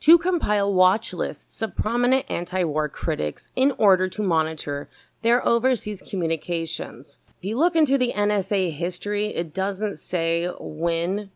to 0.00 0.18
compile 0.18 0.72
watch 0.72 1.12
lists 1.12 1.60
of 1.62 1.76
prominent 1.76 2.30
anti 2.30 2.64
war 2.64 2.88
critics 2.88 3.50
in 3.54 3.72
order 3.72 4.08
to 4.08 4.22
monitor 4.22 4.88
their 5.22 5.46
overseas 5.46 6.02
communications. 6.02 7.18
If 7.38 7.44
you 7.44 7.58
look 7.58 7.76
into 7.76 7.98
the 7.98 8.12
NSA 8.16 8.72
history, 8.72 9.28
it 9.28 9.54
doesn't 9.54 9.96
say 9.96 10.46
when 10.58 11.30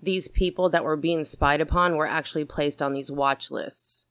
these 0.00 0.28
people 0.28 0.68
that 0.68 0.84
were 0.84 0.96
being 0.96 1.24
spied 1.24 1.60
upon 1.60 1.96
were 1.96 2.06
actually 2.06 2.44
placed 2.44 2.82
on 2.82 2.92
these 2.92 3.10
watch 3.10 3.50
lists. 3.50 4.06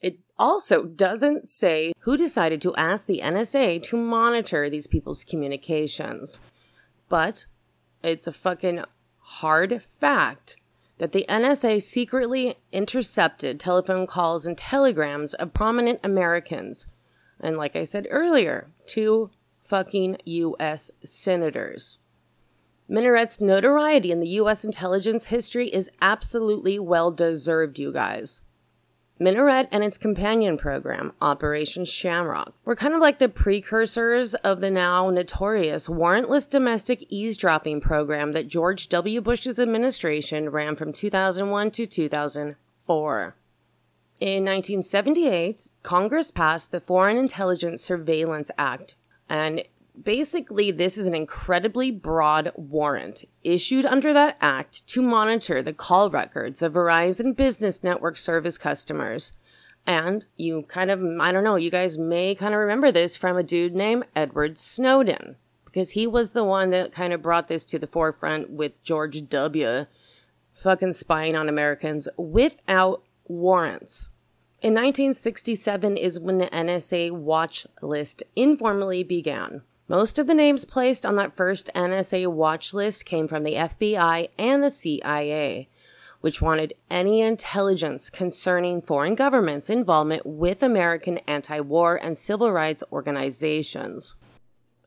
It 0.00 0.18
also 0.38 0.84
doesn't 0.84 1.46
say 1.48 1.92
who 2.00 2.16
decided 2.16 2.60
to 2.62 2.76
ask 2.76 3.06
the 3.06 3.20
NSA 3.22 3.82
to 3.84 3.96
monitor 3.96 4.68
these 4.68 4.86
people's 4.86 5.24
communications. 5.24 6.40
But 7.08 7.46
it's 8.02 8.26
a 8.26 8.32
fucking 8.32 8.84
hard 9.18 9.82
fact 9.82 10.56
that 10.98 11.12
the 11.12 11.24
NSA 11.28 11.82
secretly 11.82 12.56
intercepted 12.72 13.58
telephone 13.58 14.06
calls 14.06 14.46
and 14.46 14.58
telegrams 14.58 15.34
of 15.34 15.54
prominent 15.54 16.00
Americans. 16.02 16.88
And 17.40 17.56
like 17.56 17.76
I 17.76 17.84
said 17.84 18.06
earlier, 18.10 18.70
two 18.86 19.30
fucking 19.64 20.16
US 20.24 20.90
senators. 21.04 21.98
Minaret's 22.90 23.40
notoriety 23.40 24.10
in 24.10 24.20
the 24.20 24.28
US 24.40 24.64
intelligence 24.64 25.26
history 25.26 25.68
is 25.68 25.90
absolutely 26.00 26.78
well 26.78 27.10
deserved, 27.10 27.78
you 27.78 27.92
guys. 27.92 28.42
Minaret 29.20 29.66
and 29.72 29.82
its 29.82 29.98
companion 29.98 30.56
program, 30.56 31.12
Operation 31.20 31.84
Shamrock, 31.84 32.54
were 32.64 32.76
kind 32.76 32.94
of 32.94 33.00
like 33.00 33.18
the 33.18 33.28
precursors 33.28 34.34
of 34.36 34.60
the 34.60 34.70
now 34.70 35.10
notorious 35.10 35.88
warrantless 35.88 36.48
domestic 36.48 37.04
eavesdropping 37.08 37.80
program 37.80 38.32
that 38.32 38.46
George 38.46 38.88
W. 38.88 39.20
Bush's 39.20 39.58
administration 39.58 40.50
ran 40.50 40.76
from 40.76 40.92
2001 40.92 41.70
to 41.72 41.86
2004. 41.86 43.36
In 44.20 44.44
1978, 44.44 45.68
Congress 45.82 46.30
passed 46.30 46.70
the 46.70 46.80
Foreign 46.80 47.16
Intelligence 47.16 47.82
Surveillance 47.82 48.50
Act, 48.56 48.94
and 49.28 49.62
Basically, 50.00 50.70
this 50.70 50.96
is 50.96 51.06
an 51.06 51.14
incredibly 51.14 51.90
broad 51.90 52.52
warrant 52.54 53.24
issued 53.42 53.84
under 53.84 54.12
that 54.12 54.36
act 54.40 54.86
to 54.88 55.02
monitor 55.02 55.62
the 55.62 55.72
call 55.72 56.08
records 56.10 56.62
of 56.62 56.74
Verizon 56.74 57.34
Business 57.34 57.82
Network 57.82 58.16
service 58.16 58.58
customers. 58.58 59.32
And 59.86 60.24
you 60.36 60.62
kind 60.68 60.90
of, 60.90 61.02
I 61.20 61.32
don't 61.32 61.42
know, 61.42 61.56
you 61.56 61.70
guys 61.70 61.98
may 61.98 62.34
kind 62.34 62.54
of 62.54 62.60
remember 62.60 62.92
this 62.92 63.16
from 63.16 63.36
a 63.36 63.42
dude 63.42 63.74
named 63.74 64.04
Edward 64.14 64.58
Snowden. 64.58 65.36
because 65.64 65.90
he 65.90 66.06
was 66.06 66.32
the 66.32 66.44
one 66.44 66.70
that 66.70 66.92
kind 66.92 67.12
of 67.12 67.20
brought 67.22 67.46
this 67.48 67.64
to 67.66 67.78
the 67.78 67.86
forefront 67.86 68.50
with 68.50 68.82
George 68.82 69.28
W. 69.28 69.84
fucking 70.54 70.92
spying 70.92 71.36
on 71.36 71.48
Americans 71.48 72.08
without 72.16 73.02
warrants. 73.26 74.10
In 74.60 74.72
1967 74.74 75.96
is 75.96 76.18
when 76.18 76.38
the 76.38 76.46
NSA 76.46 77.10
watch 77.12 77.66
list 77.82 78.22
informally 78.34 79.04
began. 79.04 79.62
Most 79.90 80.18
of 80.18 80.26
the 80.26 80.34
names 80.34 80.66
placed 80.66 81.06
on 81.06 81.16
that 81.16 81.34
first 81.34 81.70
NSA 81.74 82.26
watch 82.26 82.74
list 82.74 83.06
came 83.06 83.26
from 83.26 83.42
the 83.42 83.54
FBI 83.54 84.28
and 84.38 84.62
the 84.62 84.68
CIA, 84.68 85.70
which 86.20 86.42
wanted 86.42 86.74
any 86.90 87.22
intelligence 87.22 88.10
concerning 88.10 88.82
foreign 88.82 89.14
governments' 89.14 89.70
involvement 89.70 90.26
with 90.26 90.62
American 90.62 91.16
anti 91.26 91.60
war 91.60 91.98
and 92.02 92.18
civil 92.18 92.52
rights 92.52 92.84
organizations. 92.92 94.16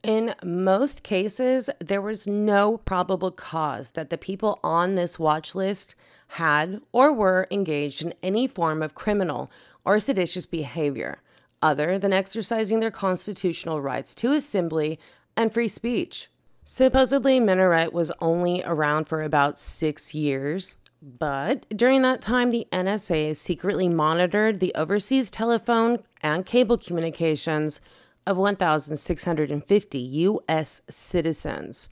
In 0.03 0.35
most 0.43 1.01
cases, 1.01 1.71
there 1.79 2.01
was 2.01 2.27
no 2.27 2.77
probable 2.77 3.31
cause 3.31 3.91
that 3.91 4.11
the 4.11 4.19
people 4.19 4.59
on 4.63 4.93
this 4.93 5.17
watch 5.17 5.55
list 5.55 5.95
had 6.27 6.79
or 6.91 7.11
were 7.11 7.47
engaged 7.49 8.03
in 8.03 8.13
any 8.21 8.47
form 8.47 8.83
of 8.83 8.93
criminal 8.93 9.49
or 9.83 9.99
seditious 9.99 10.45
behavior 10.45 11.23
other 11.61 11.99
than 11.99 12.13
exercising 12.13 12.79
their 12.79 12.91
constitutional 12.91 13.81
rights 13.81 14.15
to 14.15 14.33
assembly 14.33 14.99
and 15.35 15.53
free 15.53 15.67
speech. 15.67 16.29
Supposedly, 16.63 17.39
Minaret 17.39 17.91
was 17.91 18.11
only 18.19 18.63
around 18.65 19.05
for 19.05 19.23
about 19.23 19.57
six 19.57 20.13
years, 20.13 20.77
but 21.01 21.65
during 21.75 22.03
that 22.03 22.21
time, 22.21 22.51
the 22.51 22.67
NSA 22.71 23.35
secretly 23.35 23.89
monitored 23.89 24.59
the 24.59 24.73
overseas 24.75 25.31
telephone 25.31 25.99
and 26.21 26.45
cable 26.45 26.77
communications 26.77 27.81
of 28.27 28.37
1,650 28.37 29.97
U.S. 29.97 30.81
citizens. 30.89 31.89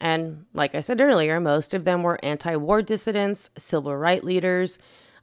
And 0.00 0.46
like 0.52 0.74
I 0.74 0.80
said 0.80 1.00
earlier, 1.00 1.40
most 1.40 1.74
of 1.74 1.84
them 1.84 2.02
were 2.02 2.22
anti 2.22 2.56
war 2.56 2.82
dissidents, 2.82 3.50
civil 3.56 3.96
rights 3.96 4.24
leaders, 4.24 4.78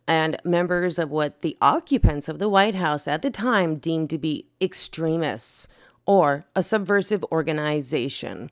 and 0.07 0.37
members 0.43 0.97
of 0.97 1.11
what 1.11 1.41
the 1.41 1.57
occupants 1.61 2.29
of 2.29 2.39
the 2.39 2.49
White 2.49 2.75
House 2.75 3.07
at 3.07 3.21
the 3.21 3.29
time 3.29 3.75
deemed 3.75 4.09
to 4.11 4.17
be 4.17 4.47
extremists 4.61 5.67
or 6.05 6.45
a 6.55 6.63
subversive 6.63 7.23
organization. 7.31 8.49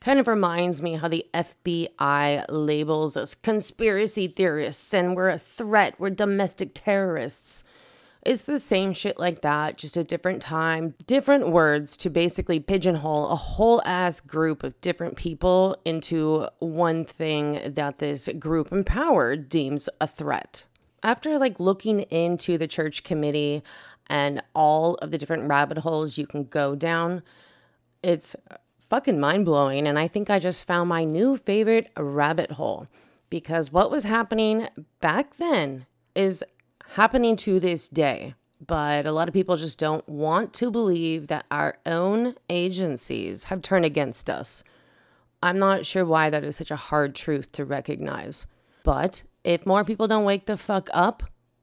Kind 0.00 0.18
of 0.18 0.26
reminds 0.26 0.82
me 0.82 0.94
how 0.94 1.08
the 1.08 1.26
FBI 1.32 2.44
labels 2.48 3.16
us 3.16 3.34
conspiracy 3.34 4.26
theorists 4.26 4.92
and 4.92 5.14
we're 5.14 5.28
a 5.28 5.38
threat, 5.38 5.94
we're 5.98 6.10
domestic 6.10 6.70
terrorists. 6.74 7.64
It's 8.22 8.44
the 8.44 8.58
same 8.58 8.92
shit 8.92 9.18
like 9.18 9.40
that, 9.42 9.78
just 9.78 9.96
a 9.96 10.04
different 10.04 10.42
time, 10.42 10.94
different 11.06 11.50
words 11.50 11.96
to 11.98 12.10
basically 12.10 12.60
pigeonhole 12.60 13.28
a 13.28 13.36
whole 13.36 13.80
ass 13.86 14.20
group 14.20 14.62
of 14.62 14.78
different 14.80 15.16
people 15.16 15.76
into 15.84 16.46
one 16.58 17.04
thing 17.04 17.60
that 17.64 17.98
this 17.98 18.28
group 18.38 18.72
in 18.72 18.84
power 18.84 19.36
deems 19.36 19.88
a 20.00 20.06
threat. 20.06 20.64
After 21.02 21.38
like 21.38 21.58
looking 21.58 22.00
into 22.00 22.58
the 22.58 22.68
church 22.68 23.04
committee 23.04 23.62
and 24.08 24.42
all 24.54 24.94
of 24.96 25.10
the 25.10 25.18
different 25.18 25.48
rabbit 25.48 25.78
holes 25.78 26.18
you 26.18 26.26
can 26.26 26.44
go 26.44 26.74
down, 26.74 27.22
it's 28.02 28.36
fucking 28.88 29.20
mind 29.20 29.46
blowing. 29.46 29.86
And 29.86 29.98
I 29.98 30.08
think 30.08 30.28
I 30.28 30.38
just 30.38 30.66
found 30.66 30.88
my 30.88 31.04
new 31.04 31.36
favorite 31.36 31.88
rabbit 31.96 32.52
hole 32.52 32.86
because 33.30 33.72
what 33.72 33.90
was 33.90 34.04
happening 34.04 34.68
back 35.00 35.36
then 35.36 35.86
is 36.14 36.44
happening 36.90 37.36
to 37.36 37.60
this 37.60 37.88
day. 37.88 38.34
But 38.66 39.06
a 39.06 39.12
lot 39.12 39.28
of 39.28 39.32
people 39.32 39.56
just 39.56 39.78
don't 39.78 40.06
want 40.06 40.52
to 40.54 40.70
believe 40.70 41.28
that 41.28 41.46
our 41.50 41.78
own 41.86 42.34
agencies 42.50 43.44
have 43.44 43.62
turned 43.62 43.86
against 43.86 44.28
us. 44.28 44.62
I'm 45.42 45.58
not 45.58 45.86
sure 45.86 46.04
why 46.04 46.28
that 46.28 46.44
is 46.44 46.56
such 46.56 46.70
a 46.70 46.76
hard 46.76 47.14
truth 47.14 47.52
to 47.52 47.64
recognize. 47.64 48.46
But 48.82 49.22
if 49.44 49.66
more 49.66 49.84
people 49.84 50.06
don't 50.06 50.24
wake 50.24 50.46
the 50.46 50.56
fuck 50.56 50.88
up, 50.92 51.22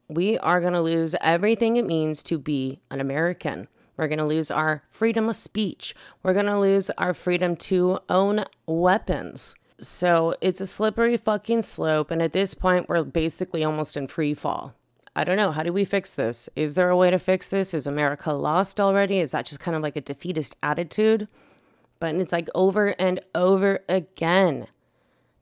we 0.10 0.38
are 0.40 0.62
going 0.62 0.74
to 0.74 0.82
lose 0.82 1.16
everything 1.22 1.76
it 1.76 1.86
means 1.86 2.24
to 2.24 2.38
be 2.38 2.80
an 2.90 3.00
American. 3.00 3.68
We're 3.98 4.08
going 4.08 4.20
to 4.20 4.26
lose 4.26 4.52
our 4.52 4.84
freedom 4.90 5.28
of 5.28 5.36
speech. 5.36 5.96
We're 6.24 6.34
going 6.34 6.46
to 6.46 6.60
lose 6.60 6.90
our 6.92 7.14
freedom 7.14 7.56
to 7.58 8.00
own 8.10 8.46
weapons. 8.66 9.56
So 9.80 10.36
it's 10.40 10.62
a 10.62 10.68
slippery 10.68 11.18
fucking 11.18 11.64
slope. 11.64 12.12
And 12.12 12.22
at 12.22 12.34
this 12.34 12.54
point, 12.54 12.88
we're 12.88 13.04
basically 13.04 13.64
almost 13.64 13.98
in 13.98 14.08
free 14.08 14.34
fall. 14.34 14.76
I 15.16 15.24
don't 15.24 15.38
know. 15.38 15.52
How 15.52 15.64
do 15.64 15.74
we 15.74 15.84
fix 15.84 16.14
this? 16.14 16.48
Is 16.56 16.76
there 16.76 16.92
a 16.92 16.98
way 16.98 17.10
to 17.10 17.18
fix 17.18 17.50
this? 17.50 17.74
Is 17.74 17.88
America 17.88 18.32
lost 18.34 18.80
already? 18.80 19.20
Is 19.20 19.32
that 19.32 19.48
just 19.48 19.60
kind 19.60 19.76
of 19.76 19.82
like 19.82 19.96
a 19.96 20.02
defeatist 20.02 20.56
attitude? 20.62 21.28
But 22.00 22.16
it's 22.16 22.32
like 22.32 22.50
over 22.54 22.94
and 23.00 23.20
over 23.34 23.80
again. 23.90 24.68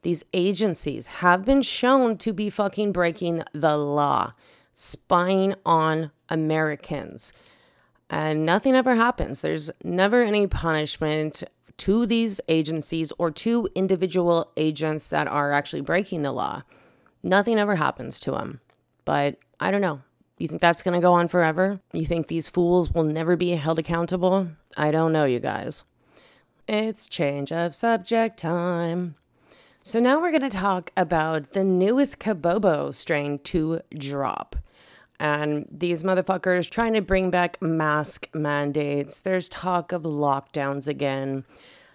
These 0.06 0.24
agencies 0.32 1.08
have 1.08 1.44
been 1.44 1.62
shown 1.62 2.16
to 2.18 2.32
be 2.32 2.48
fucking 2.48 2.92
breaking 2.92 3.42
the 3.52 3.76
law, 3.76 4.34
spying 4.72 5.56
on 5.66 6.12
Americans. 6.28 7.32
And 8.08 8.46
nothing 8.46 8.76
ever 8.76 8.94
happens. 8.94 9.40
There's 9.40 9.68
never 9.82 10.22
any 10.22 10.46
punishment 10.46 11.42
to 11.78 12.06
these 12.06 12.40
agencies 12.46 13.12
or 13.18 13.32
to 13.32 13.68
individual 13.74 14.52
agents 14.56 15.10
that 15.10 15.26
are 15.26 15.50
actually 15.50 15.82
breaking 15.82 16.22
the 16.22 16.30
law. 16.30 16.62
Nothing 17.24 17.58
ever 17.58 17.74
happens 17.74 18.20
to 18.20 18.30
them. 18.30 18.60
But 19.04 19.38
I 19.58 19.72
don't 19.72 19.80
know. 19.80 20.02
You 20.38 20.46
think 20.46 20.60
that's 20.60 20.84
going 20.84 20.94
to 20.94 21.04
go 21.04 21.14
on 21.14 21.26
forever? 21.26 21.80
You 21.92 22.06
think 22.06 22.28
these 22.28 22.48
fools 22.48 22.92
will 22.92 23.02
never 23.02 23.34
be 23.34 23.50
held 23.56 23.80
accountable? 23.80 24.50
I 24.76 24.92
don't 24.92 25.12
know, 25.12 25.24
you 25.24 25.40
guys. 25.40 25.82
It's 26.68 27.08
change 27.08 27.50
of 27.50 27.74
subject 27.74 28.38
time. 28.38 29.16
So 29.86 30.00
now 30.00 30.20
we're 30.20 30.32
going 30.32 30.42
to 30.42 30.48
talk 30.48 30.90
about 30.96 31.52
the 31.52 31.62
newest 31.62 32.18
Kabobo 32.18 32.92
strain 32.92 33.38
to 33.44 33.82
drop. 33.96 34.56
And 35.20 35.68
these 35.70 36.02
motherfuckers 36.02 36.68
trying 36.68 36.94
to 36.94 37.00
bring 37.00 37.30
back 37.30 37.62
mask 37.62 38.28
mandates. 38.34 39.20
There's 39.20 39.48
talk 39.48 39.92
of 39.92 40.02
lockdowns 40.02 40.88
again 40.88 41.44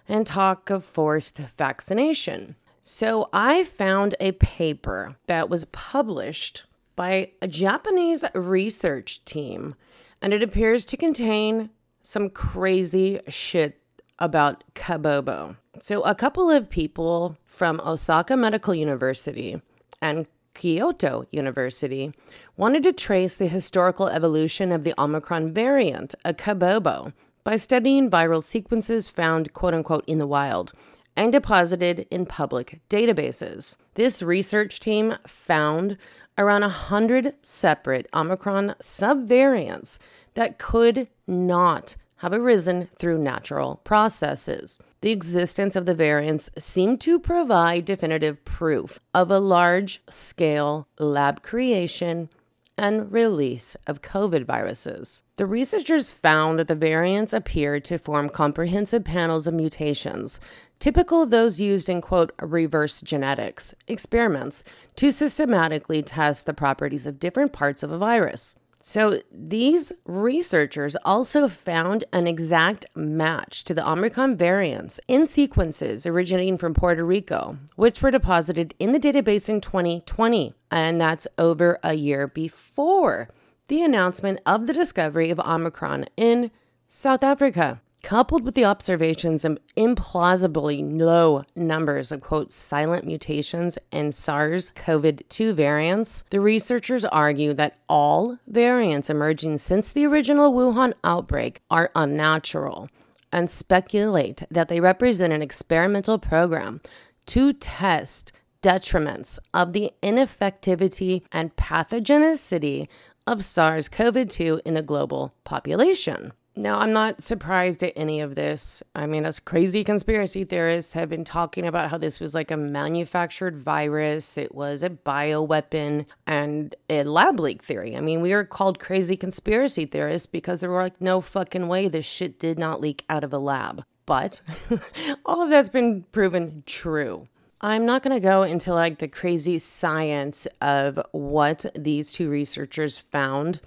and 0.08 0.26
talk 0.26 0.70
of 0.70 0.86
forced 0.86 1.36
vaccination. 1.58 2.56
So 2.80 3.28
I 3.30 3.62
found 3.62 4.14
a 4.20 4.32
paper 4.32 5.16
that 5.26 5.50
was 5.50 5.66
published 5.66 6.64
by 6.96 7.32
a 7.42 7.46
Japanese 7.46 8.24
research 8.34 9.22
team, 9.26 9.74
and 10.22 10.32
it 10.32 10.42
appears 10.42 10.86
to 10.86 10.96
contain 10.96 11.68
some 12.00 12.30
crazy 12.30 13.20
shit 13.28 13.82
about 14.18 14.64
Kabobo. 14.74 15.56
So, 15.80 16.02
a 16.02 16.14
couple 16.14 16.50
of 16.50 16.68
people 16.68 17.36
from 17.44 17.80
Osaka 17.80 18.36
Medical 18.36 18.74
University 18.74 19.60
and 20.00 20.26
Kyoto 20.54 21.24
University 21.30 22.12
wanted 22.56 22.82
to 22.82 22.92
trace 22.92 23.36
the 23.36 23.46
historical 23.46 24.08
evolution 24.08 24.70
of 24.70 24.84
the 24.84 24.94
Omicron 24.98 25.52
variant, 25.52 26.14
a 26.24 26.34
Kabobo, 26.34 27.12
by 27.42 27.56
studying 27.56 28.10
viral 28.10 28.42
sequences 28.42 29.08
found, 29.08 29.52
quote 29.54 29.74
unquote, 29.74 30.04
in 30.06 30.18
the 30.18 30.26
wild 30.26 30.72
and 31.16 31.32
deposited 31.32 32.06
in 32.10 32.26
public 32.26 32.80
databases. 32.88 33.76
This 33.94 34.22
research 34.22 34.80
team 34.80 35.16
found 35.26 35.96
around 36.38 36.62
100 36.62 37.34
separate 37.42 38.06
Omicron 38.14 38.74
subvariants 38.80 39.98
that 40.34 40.58
could 40.58 41.08
not 41.26 41.96
have 42.22 42.32
arisen 42.32 42.88
through 42.98 43.18
natural 43.18 43.80
processes. 43.82 44.78
The 45.00 45.10
existence 45.10 45.74
of 45.74 45.86
the 45.86 45.94
variants 45.94 46.50
seemed 46.56 47.00
to 47.00 47.18
provide 47.18 47.84
definitive 47.84 48.44
proof 48.44 49.00
of 49.12 49.28
a 49.28 49.40
large 49.40 50.00
scale 50.08 50.86
lab 51.00 51.42
creation 51.42 52.30
and 52.78 53.10
release 53.10 53.76
of 53.88 54.02
COVID 54.02 54.44
viruses. 54.46 55.24
The 55.34 55.46
researchers 55.46 56.12
found 56.12 56.60
that 56.60 56.68
the 56.68 56.76
variants 56.76 57.32
appeared 57.32 57.84
to 57.86 57.98
form 57.98 58.28
comprehensive 58.28 59.02
panels 59.02 59.48
of 59.48 59.54
mutations 59.54 60.38
typical 60.78 61.22
of 61.22 61.30
those 61.30 61.60
used 61.60 61.88
in 61.88 62.00
quote 62.00 62.32
reverse 62.40 63.00
genetics 63.02 63.74
experiments 63.88 64.62
to 64.96 65.10
systematically 65.10 66.02
test 66.02 66.46
the 66.46 66.54
properties 66.54 67.06
of 67.06 67.18
different 67.18 67.52
parts 67.52 67.82
of 67.82 67.90
a 67.90 67.98
virus. 67.98 68.56
So, 68.84 69.20
these 69.30 69.92
researchers 70.06 70.96
also 71.04 71.46
found 71.46 72.02
an 72.12 72.26
exact 72.26 72.84
match 72.96 73.62
to 73.64 73.74
the 73.74 73.88
Omicron 73.88 74.36
variants 74.36 74.98
in 75.06 75.28
sequences 75.28 76.04
originating 76.04 76.56
from 76.56 76.74
Puerto 76.74 77.04
Rico, 77.04 77.58
which 77.76 78.02
were 78.02 78.10
deposited 78.10 78.74
in 78.80 78.90
the 78.90 78.98
database 78.98 79.48
in 79.48 79.60
2020. 79.60 80.52
And 80.72 81.00
that's 81.00 81.28
over 81.38 81.78
a 81.84 81.94
year 81.94 82.26
before 82.26 83.28
the 83.68 83.84
announcement 83.84 84.40
of 84.46 84.66
the 84.66 84.72
discovery 84.72 85.30
of 85.30 85.38
Omicron 85.38 86.06
in 86.16 86.50
South 86.88 87.22
Africa. 87.22 87.80
Coupled 88.02 88.44
with 88.44 88.54
the 88.56 88.64
observations 88.64 89.44
of 89.44 89.58
implausibly 89.76 90.82
low 91.00 91.44
numbers 91.54 92.10
of 92.10 92.20
quote 92.20 92.50
silent 92.50 93.06
mutations 93.06 93.78
in 93.92 94.10
SARS 94.10 94.70
CoV 94.74 95.20
2 95.28 95.54
variants, 95.54 96.24
the 96.30 96.40
researchers 96.40 97.04
argue 97.04 97.54
that 97.54 97.78
all 97.88 98.38
variants 98.48 99.08
emerging 99.08 99.58
since 99.58 99.92
the 99.92 100.04
original 100.04 100.52
Wuhan 100.52 100.94
outbreak 101.04 101.60
are 101.70 101.90
unnatural. 101.94 102.88
and 103.34 103.48
speculate 103.48 104.42
that 104.50 104.68
they 104.68 104.78
represent 104.78 105.32
an 105.32 105.40
experimental 105.40 106.18
program 106.18 106.82
to 107.24 107.52
test 107.54 108.30
detriments 108.60 109.38
of 109.54 109.72
the 109.72 109.90
ineffectivity 110.02 111.22
and 111.32 111.56
pathogenicity 111.56 112.88
of 113.26 113.42
SARS 113.42 113.88
CoV 113.88 114.28
2 114.28 114.60
in 114.66 114.74
the 114.74 114.82
global 114.82 115.32
population. 115.44 116.32
Now, 116.54 116.78
I'm 116.78 116.92
not 116.92 117.22
surprised 117.22 117.82
at 117.82 117.94
any 117.96 118.20
of 118.20 118.34
this. 118.34 118.82
I 118.94 119.06
mean, 119.06 119.24
us 119.24 119.40
crazy 119.40 119.82
conspiracy 119.84 120.44
theorists 120.44 120.92
have 120.92 121.08
been 121.08 121.24
talking 121.24 121.66
about 121.66 121.90
how 121.90 121.96
this 121.96 122.20
was 122.20 122.34
like 122.34 122.50
a 122.50 122.58
manufactured 122.58 123.56
virus, 123.56 124.36
it 124.36 124.54
was 124.54 124.82
a 124.82 124.90
bioweapon, 124.90 126.04
and 126.26 126.74
a 126.90 127.04
lab 127.04 127.40
leak 127.40 127.62
theory. 127.62 127.96
I 127.96 128.00
mean, 128.00 128.20
we 128.20 128.34
are 128.34 128.44
called 128.44 128.78
crazy 128.78 129.16
conspiracy 129.16 129.86
theorists 129.86 130.26
because 130.26 130.60
there 130.60 130.68
were 130.68 130.82
like 130.82 131.00
no 131.00 131.22
fucking 131.22 131.68
way 131.68 131.88
this 131.88 132.04
shit 132.04 132.38
did 132.38 132.58
not 132.58 132.82
leak 132.82 133.04
out 133.08 133.24
of 133.24 133.32
a 133.32 133.38
lab. 133.38 133.84
But 134.04 134.42
all 135.24 135.40
of 135.40 135.48
that's 135.48 135.70
been 135.70 136.02
proven 136.12 136.64
true. 136.66 137.28
I'm 137.62 137.86
not 137.86 138.02
going 138.02 138.14
to 138.14 138.20
go 138.20 138.42
into 138.42 138.74
like 138.74 138.98
the 138.98 139.08
crazy 139.08 139.58
science 139.58 140.46
of 140.60 141.00
what 141.12 141.64
these 141.74 142.12
two 142.12 142.28
researchers 142.28 142.98
found 142.98 143.60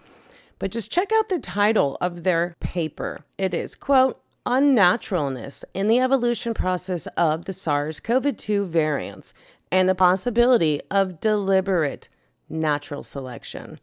but 0.59 0.71
just 0.71 0.91
check 0.91 1.11
out 1.13 1.29
the 1.29 1.39
title 1.39 1.97
of 2.01 2.23
their 2.23 2.55
paper. 2.59 3.25
It 3.37 3.53
is, 3.53 3.75
quote, 3.75 4.21
Unnaturalness 4.45 5.63
in 5.73 5.87
the 5.87 5.99
evolution 5.99 6.53
process 6.53 7.07
of 7.17 7.45
the 7.45 7.53
SARS 7.53 7.99
CoV 7.99 8.37
2 8.37 8.67
variants 8.67 9.33
and 9.71 9.89
the 9.89 9.95
possibility 9.95 10.81
of 10.91 11.19
deliberate 11.19 12.09
natural 12.47 13.01
selection. 13.01 13.79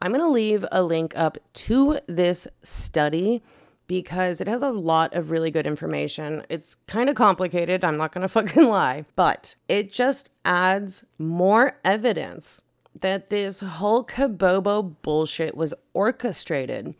I'm 0.00 0.10
going 0.10 0.20
to 0.20 0.28
leave 0.28 0.64
a 0.70 0.82
link 0.82 1.14
up 1.16 1.38
to 1.54 2.00
this 2.06 2.46
study 2.62 3.42
because 3.86 4.40
it 4.40 4.48
has 4.48 4.62
a 4.62 4.70
lot 4.70 5.14
of 5.14 5.30
really 5.30 5.50
good 5.50 5.66
information. 5.66 6.44
It's 6.48 6.74
kind 6.86 7.08
of 7.08 7.16
complicated, 7.16 7.84
I'm 7.84 7.96
not 7.96 8.12
going 8.12 8.22
to 8.22 8.28
fucking 8.28 8.68
lie, 8.68 9.06
but 9.16 9.54
it 9.68 9.90
just 9.90 10.30
adds 10.44 11.04
more 11.18 11.78
evidence 11.84 12.60
that 13.00 13.28
this 13.28 13.60
whole 13.60 14.04
Kabobo 14.04 14.94
bullshit 15.02 15.56
was 15.56 15.74
orchestrated 15.92 16.94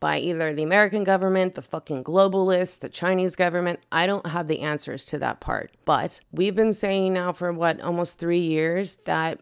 by 0.00 0.18
either 0.18 0.52
the 0.52 0.62
American 0.62 1.04
government, 1.04 1.54
the 1.54 1.62
fucking 1.62 2.04
globalists, 2.04 2.80
the 2.80 2.88
Chinese 2.88 3.36
government. 3.36 3.80
I 3.90 4.06
don't 4.06 4.26
have 4.26 4.48
the 4.48 4.60
answers 4.60 5.04
to 5.06 5.18
that 5.20 5.40
part. 5.40 5.70
But 5.84 6.20
we've 6.32 6.54
been 6.54 6.72
saying 6.72 7.14
now 7.14 7.32
for 7.32 7.52
what, 7.52 7.80
almost 7.80 8.18
three 8.18 8.40
years 8.40 8.96
that 9.04 9.40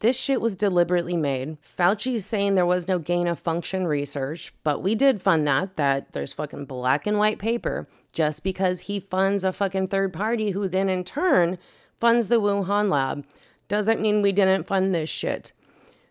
this 0.00 0.18
shit 0.18 0.40
was 0.40 0.56
deliberately 0.56 1.16
made. 1.16 1.58
Fauci's 1.60 2.24
saying 2.24 2.54
there 2.54 2.64
was 2.64 2.88
no 2.88 2.98
gain 2.98 3.26
of 3.26 3.38
function 3.38 3.86
research, 3.86 4.54
but 4.62 4.82
we 4.82 4.94
did 4.94 5.20
fund 5.20 5.46
that, 5.46 5.76
that 5.76 6.12
there's 6.12 6.32
fucking 6.32 6.64
black 6.64 7.06
and 7.06 7.18
white 7.18 7.38
paper 7.38 7.86
just 8.12 8.42
because 8.42 8.80
he 8.80 9.00
funds 9.00 9.44
a 9.44 9.52
fucking 9.52 9.88
third 9.88 10.12
party 10.12 10.52
who 10.52 10.68
then 10.68 10.88
in 10.88 11.04
turn 11.04 11.58
funds 12.00 12.28
the 12.28 12.40
Wuhan 12.40 12.88
lab 12.88 13.26
doesn't 13.70 14.00
mean 14.00 14.20
we 14.20 14.32
didn't 14.32 14.66
fund 14.66 14.94
this 14.94 15.08
shit. 15.08 15.52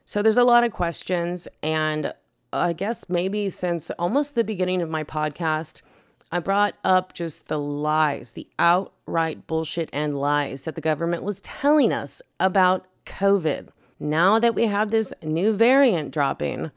So 0.05 0.23
there's 0.23 0.37
a 0.37 0.43
lot 0.43 0.63
of 0.63 0.71
questions. 0.71 1.47
And 1.61 2.13
I 2.51 2.73
guess 2.73 3.09
maybe 3.09 3.51
since 3.51 3.91
almost 3.91 4.33
the 4.33 4.43
beginning 4.43 4.81
of 4.81 4.89
my 4.89 5.03
podcast, 5.03 5.83
I 6.31 6.39
brought 6.39 6.75
up 6.83 7.13
just 7.13 7.47
the 7.47 7.59
lies, 7.59 8.31
the 8.31 8.47
outright 8.57 9.45
bullshit 9.45 9.89
and 9.91 10.17
lies 10.17 10.63
that 10.63 10.75
the 10.75 10.81
government 10.81 11.23
was 11.23 11.41
telling 11.41 11.91
us 11.91 12.21
about 12.39 12.87
COVID. 13.05 13.69
Now 13.99 14.39
that 14.39 14.55
we 14.55 14.65
have 14.65 14.89
this 14.89 15.13
new 15.21 15.51
variant 15.51 16.11
dropping, 16.11 16.71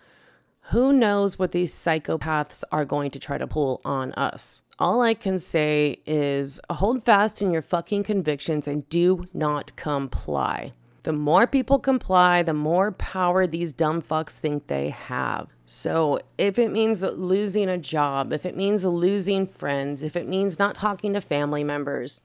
who 0.67 0.93
knows 0.93 1.39
what 1.39 1.53
these 1.53 1.75
psychopaths 1.75 2.63
are 2.71 2.85
going 2.85 3.11
to 3.11 3.19
try 3.19 3.37
to 3.37 3.47
pull 3.47 3.81
on 3.85 4.13
us? 4.13 4.63
All 4.79 5.01
I 5.01 5.15
can 5.15 5.39
say 5.39 6.01
is 6.07 6.61
hold 6.71 7.05
fast 7.05 7.43
in 7.43 7.53
your 7.53 7.63
fucking 7.63 8.05
convictions 8.05 8.69
and 8.69 8.89
do 8.89 9.27
not 9.35 9.75
comply. 9.77 10.73
The 11.03 11.13
more 11.13 11.49
people 11.49 11.81
comply, 11.81 12.45
the 12.45 12.55
more 12.55 12.93
power 12.93 13.47
these 13.47 13.73
dumb 13.73 14.03
fucks 14.03 14.39
think 14.39 14.69
they 14.69 14.91
have. 14.91 15.49
So, 15.67 16.21
if 16.39 16.61
it 16.61 16.71
means 16.71 17.03
losing 17.03 17.69
a 17.69 17.79
job, 17.79 18.33
if 18.33 18.47
it 18.47 18.57
means 18.57 18.85
losing 18.85 19.47
friends, 19.47 20.05
if 20.05 20.15
it 20.15 20.29
means 20.29 20.61
not 20.61 20.77
talking 20.77 21.15
to 21.15 21.21
family 21.21 21.65
members, 21.65 22.21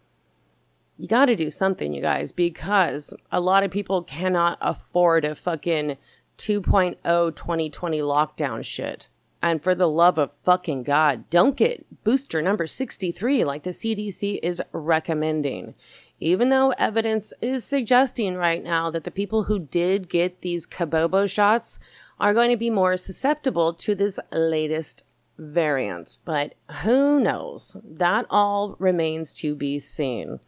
you 0.97 1.07
got 1.07 1.25
to 1.25 1.35
do 1.35 1.49
something, 1.49 1.93
you 1.93 2.01
guys, 2.01 2.31
because 2.31 3.13
a 3.31 3.39
lot 3.39 3.63
of 3.63 3.71
people 3.71 4.03
cannot 4.03 4.57
afford 4.61 5.25
a 5.25 5.33
fucking 5.33 5.97
2.0 6.37 7.35
2020 7.35 7.99
lockdown 7.99 8.63
shit. 8.63 9.09
And 9.41 9.63
for 9.63 9.75
the 9.75 9.89
love 9.89 10.17
of 10.17 10.33
fucking 10.43 10.83
God, 10.83 11.29
don't 11.29 11.55
get 11.55 11.85
booster 12.03 12.41
number 12.41 12.67
63 12.67 13.43
like 13.43 13.63
the 13.63 13.69
CDC 13.71 14.39
is 14.41 14.61
recommending. 14.71 15.75
Even 16.19 16.49
though 16.49 16.73
evidence 16.79 17.33
is 17.41 17.63
suggesting 17.63 18.35
right 18.35 18.63
now 18.63 18.89
that 18.89 19.03
the 19.03 19.11
people 19.11 19.43
who 19.43 19.59
did 19.59 20.09
get 20.09 20.41
these 20.41 20.65
Kabobo 20.65 21.29
shots 21.29 21.77
are 22.19 22.33
going 22.33 22.49
to 22.49 22.57
be 22.57 22.71
more 22.71 22.97
susceptible 22.97 23.73
to 23.73 23.93
this 23.93 24.19
latest 24.31 25.03
variant. 25.37 26.17
But 26.25 26.55
who 26.81 27.19
knows? 27.19 27.77
That 27.83 28.25
all 28.29 28.75
remains 28.79 29.33
to 29.35 29.55
be 29.55 29.79
seen. 29.79 30.39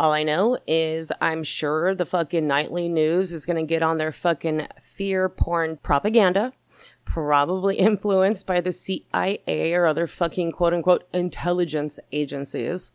All 0.00 0.12
I 0.14 0.22
know 0.22 0.56
is 0.66 1.12
I'm 1.20 1.44
sure 1.44 1.94
the 1.94 2.06
fucking 2.06 2.46
nightly 2.46 2.88
news 2.88 3.34
is 3.34 3.44
going 3.44 3.58
to 3.58 3.68
get 3.68 3.82
on 3.82 3.98
their 3.98 4.12
fucking 4.12 4.66
fear 4.80 5.28
porn 5.28 5.76
propaganda, 5.76 6.54
probably 7.04 7.76
influenced 7.78 8.46
by 8.46 8.62
the 8.62 8.72
CIA 8.72 9.74
or 9.74 9.84
other 9.84 10.06
fucking 10.06 10.52
quote 10.52 10.72
unquote 10.72 11.06
intelligence 11.12 12.00
agencies. 12.12 12.92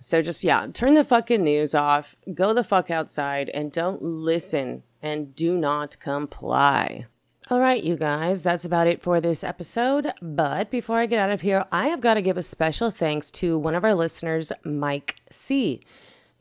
So 0.00 0.20
just, 0.20 0.42
yeah, 0.42 0.66
turn 0.72 0.94
the 0.94 1.04
fucking 1.04 1.44
news 1.44 1.76
off, 1.76 2.16
go 2.34 2.52
the 2.52 2.64
fuck 2.64 2.90
outside, 2.90 3.48
and 3.50 3.70
don't 3.70 4.02
listen 4.02 4.82
and 5.00 5.36
do 5.36 5.56
not 5.56 6.00
comply. 6.00 7.06
All 7.50 7.60
right, 7.60 7.84
you 7.84 7.94
guys, 7.94 8.42
that's 8.42 8.64
about 8.64 8.88
it 8.88 9.00
for 9.00 9.20
this 9.20 9.44
episode. 9.44 10.10
But 10.20 10.72
before 10.72 10.98
I 10.98 11.06
get 11.06 11.20
out 11.20 11.30
of 11.30 11.42
here, 11.42 11.66
I 11.70 11.86
have 11.86 12.00
got 12.00 12.14
to 12.14 12.22
give 12.22 12.36
a 12.36 12.42
special 12.42 12.90
thanks 12.90 13.30
to 13.32 13.56
one 13.56 13.76
of 13.76 13.84
our 13.84 13.94
listeners, 13.94 14.50
Mike 14.64 15.20
C. 15.30 15.84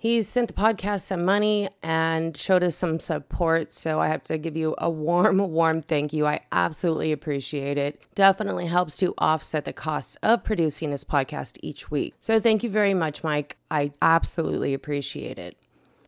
He 0.02 0.24
sent 0.24 0.48
the 0.48 0.56
podcast 0.56 1.02
some 1.02 1.26
money 1.26 1.70
and 1.84 2.36
showed 2.36 2.64
us 2.64 2.76
some 2.76 3.00
support. 3.00 3.72
So 3.72 4.00
I 4.00 4.08
have 4.08 4.24
to 4.24 4.40
give 4.40 4.58
you 4.58 4.74
a 4.80 4.90
warm, 4.90 5.38
warm 5.52 5.84
thank 5.84 6.12
you. 6.12 6.26
I 6.26 6.40
absolutely 6.52 7.12
appreciate 7.12 7.78
it. 7.78 8.02
Definitely 8.16 8.66
helps 8.66 8.98
to 8.98 9.14
offset 9.20 9.66
the 9.66 9.74
costs 9.74 10.16
of 10.24 10.44
producing 10.44 10.90
this 10.90 11.04
podcast 11.04 11.60
each 11.62 11.92
week. 11.92 12.16
So 12.20 12.40
thank 12.40 12.64
you 12.64 12.70
very 12.72 12.96
much, 12.96 13.24
Mike. 13.24 13.58
I 13.70 13.92
absolutely 14.02 14.74
appreciate 14.74 15.38
it. 15.38 15.56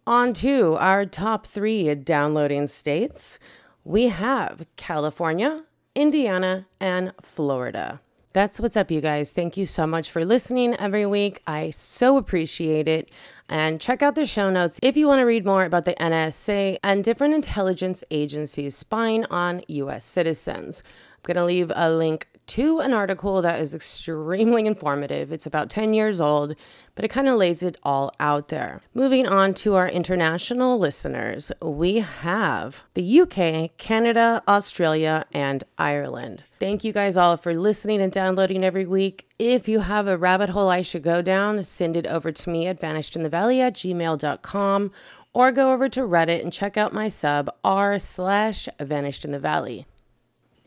On 0.08 0.34
to 0.34 0.73
our 0.77 1.06
top 1.06 1.45
three 1.45 1.93
downloading 1.93 2.67
states. 2.67 3.38
We 3.84 4.08
have 4.08 4.65
California, 4.75 5.65
Indiana, 5.93 6.65
and 6.79 7.13
Florida. 7.21 8.01
That's 8.33 8.59
what's 8.59 8.75
up, 8.75 8.89
you 8.89 8.99
guys. 8.99 9.31
Thank 9.31 9.57
you 9.57 9.65
so 9.67 9.85
much 9.85 10.09
for 10.09 10.25
listening 10.25 10.73
every 10.77 11.05
week. 11.05 11.43
I 11.45 11.69
so 11.69 12.17
appreciate 12.17 12.87
it. 12.87 13.11
And 13.47 13.79
check 13.79 14.01
out 14.01 14.15
the 14.15 14.25
show 14.25 14.49
notes 14.49 14.79
if 14.81 14.97
you 14.97 15.07
want 15.07 15.19
to 15.19 15.25
read 15.25 15.45
more 15.45 15.65
about 15.65 15.85
the 15.85 15.93
NSA 15.93 16.77
and 16.83 17.03
different 17.03 17.35
intelligence 17.35 18.03
agencies 18.09 18.75
spying 18.75 19.23
on 19.25 19.61
US 19.67 20.03
citizens. 20.03 20.81
I'm 20.87 21.19
going 21.31 21.37
to 21.37 21.45
leave 21.45 21.71
a 21.75 21.91
link 21.91 22.27
to 22.47 22.79
an 22.79 22.93
article 22.93 23.41
that 23.41 23.60
is 23.60 23.73
extremely 23.73 24.65
informative. 24.65 25.32
It's 25.32 25.45
about 25.45 25.69
10 25.69 25.93
years 25.93 26.19
old, 26.19 26.56
but 26.95 27.06
it 27.06 27.10
kind 27.10 27.27
of 27.27 27.36
lays 27.36 27.63
it 27.63 27.77
all 27.84 28.12
out 28.19 28.49
there. 28.49 28.82
Moving 28.93 29.27
on 29.27 29.53
to 29.56 29.75
our 29.75 29.88
international 29.88 30.77
listeners, 30.77 31.51
we 31.62 31.99
have 31.99 32.84
the 32.93 33.22
UK, 33.22 33.78
Canada, 33.78 34.43
Australia, 34.47 35.26
and 35.34 35.63
Ireland. 35.78 36.43
Thank 36.59 36.84
you 36.84 36.93
guys 36.93 37.17
all 37.17 37.38
for 37.38 37.53
listening 37.53 38.01
and 38.01 38.11
downloading 38.11 38.63
every 38.63 38.86
week. 38.86 39.28
If 39.39 39.67
you 39.67 39.80
have 39.80 40.07
a 40.07 40.17
rabbit 40.17 40.49
hole 40.49 40.70
I 40.70 40.82
should 40.82 41.03
go 41.03 41.22
down, 41.22 41.61
send 41.63 41.95
it 41.95 42.07
over 42.07 42.32
to 42.32 42.49
me 42.49 42.67
at 42.67 42.80
vanishedinthevalley 42.80 43.59
at 43.59 43.74
gmail.com 43.74 44.91
or 45.34 45.51
go 45.51 45.74
over 45.74 45.89
to 45.89 46.01
Reddit 46.01 46.43
and 46.43 46.53
check 46.53 46.78
out 46.78 46.93
my 46.93 47.09
sub 47.09 47.49
r 47.63 47.97
slash 47.97 48.70
vanished 48.80 49.26
in 49.26 49.32
the 49.32 49.39
valley. 49.39 49.86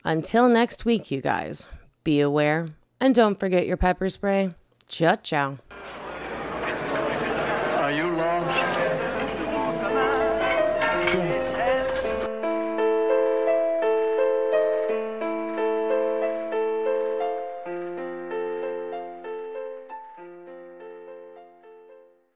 Until 0.06 0.48
next 0.48 0.84
week, 0.84 1.10
you 1.10 1.20
guys, 1.20 1.66
be 2.04 2.20
aware 2.20 2.68
and 3.00 3.12
don't 3.12 3.40
forget 3.40 3.66
your 3.66 3.76
pepper 3.76 4.08
spray. 4.08 4.54
Ciao, 4.88 5.16
ciao. 5.16 5.58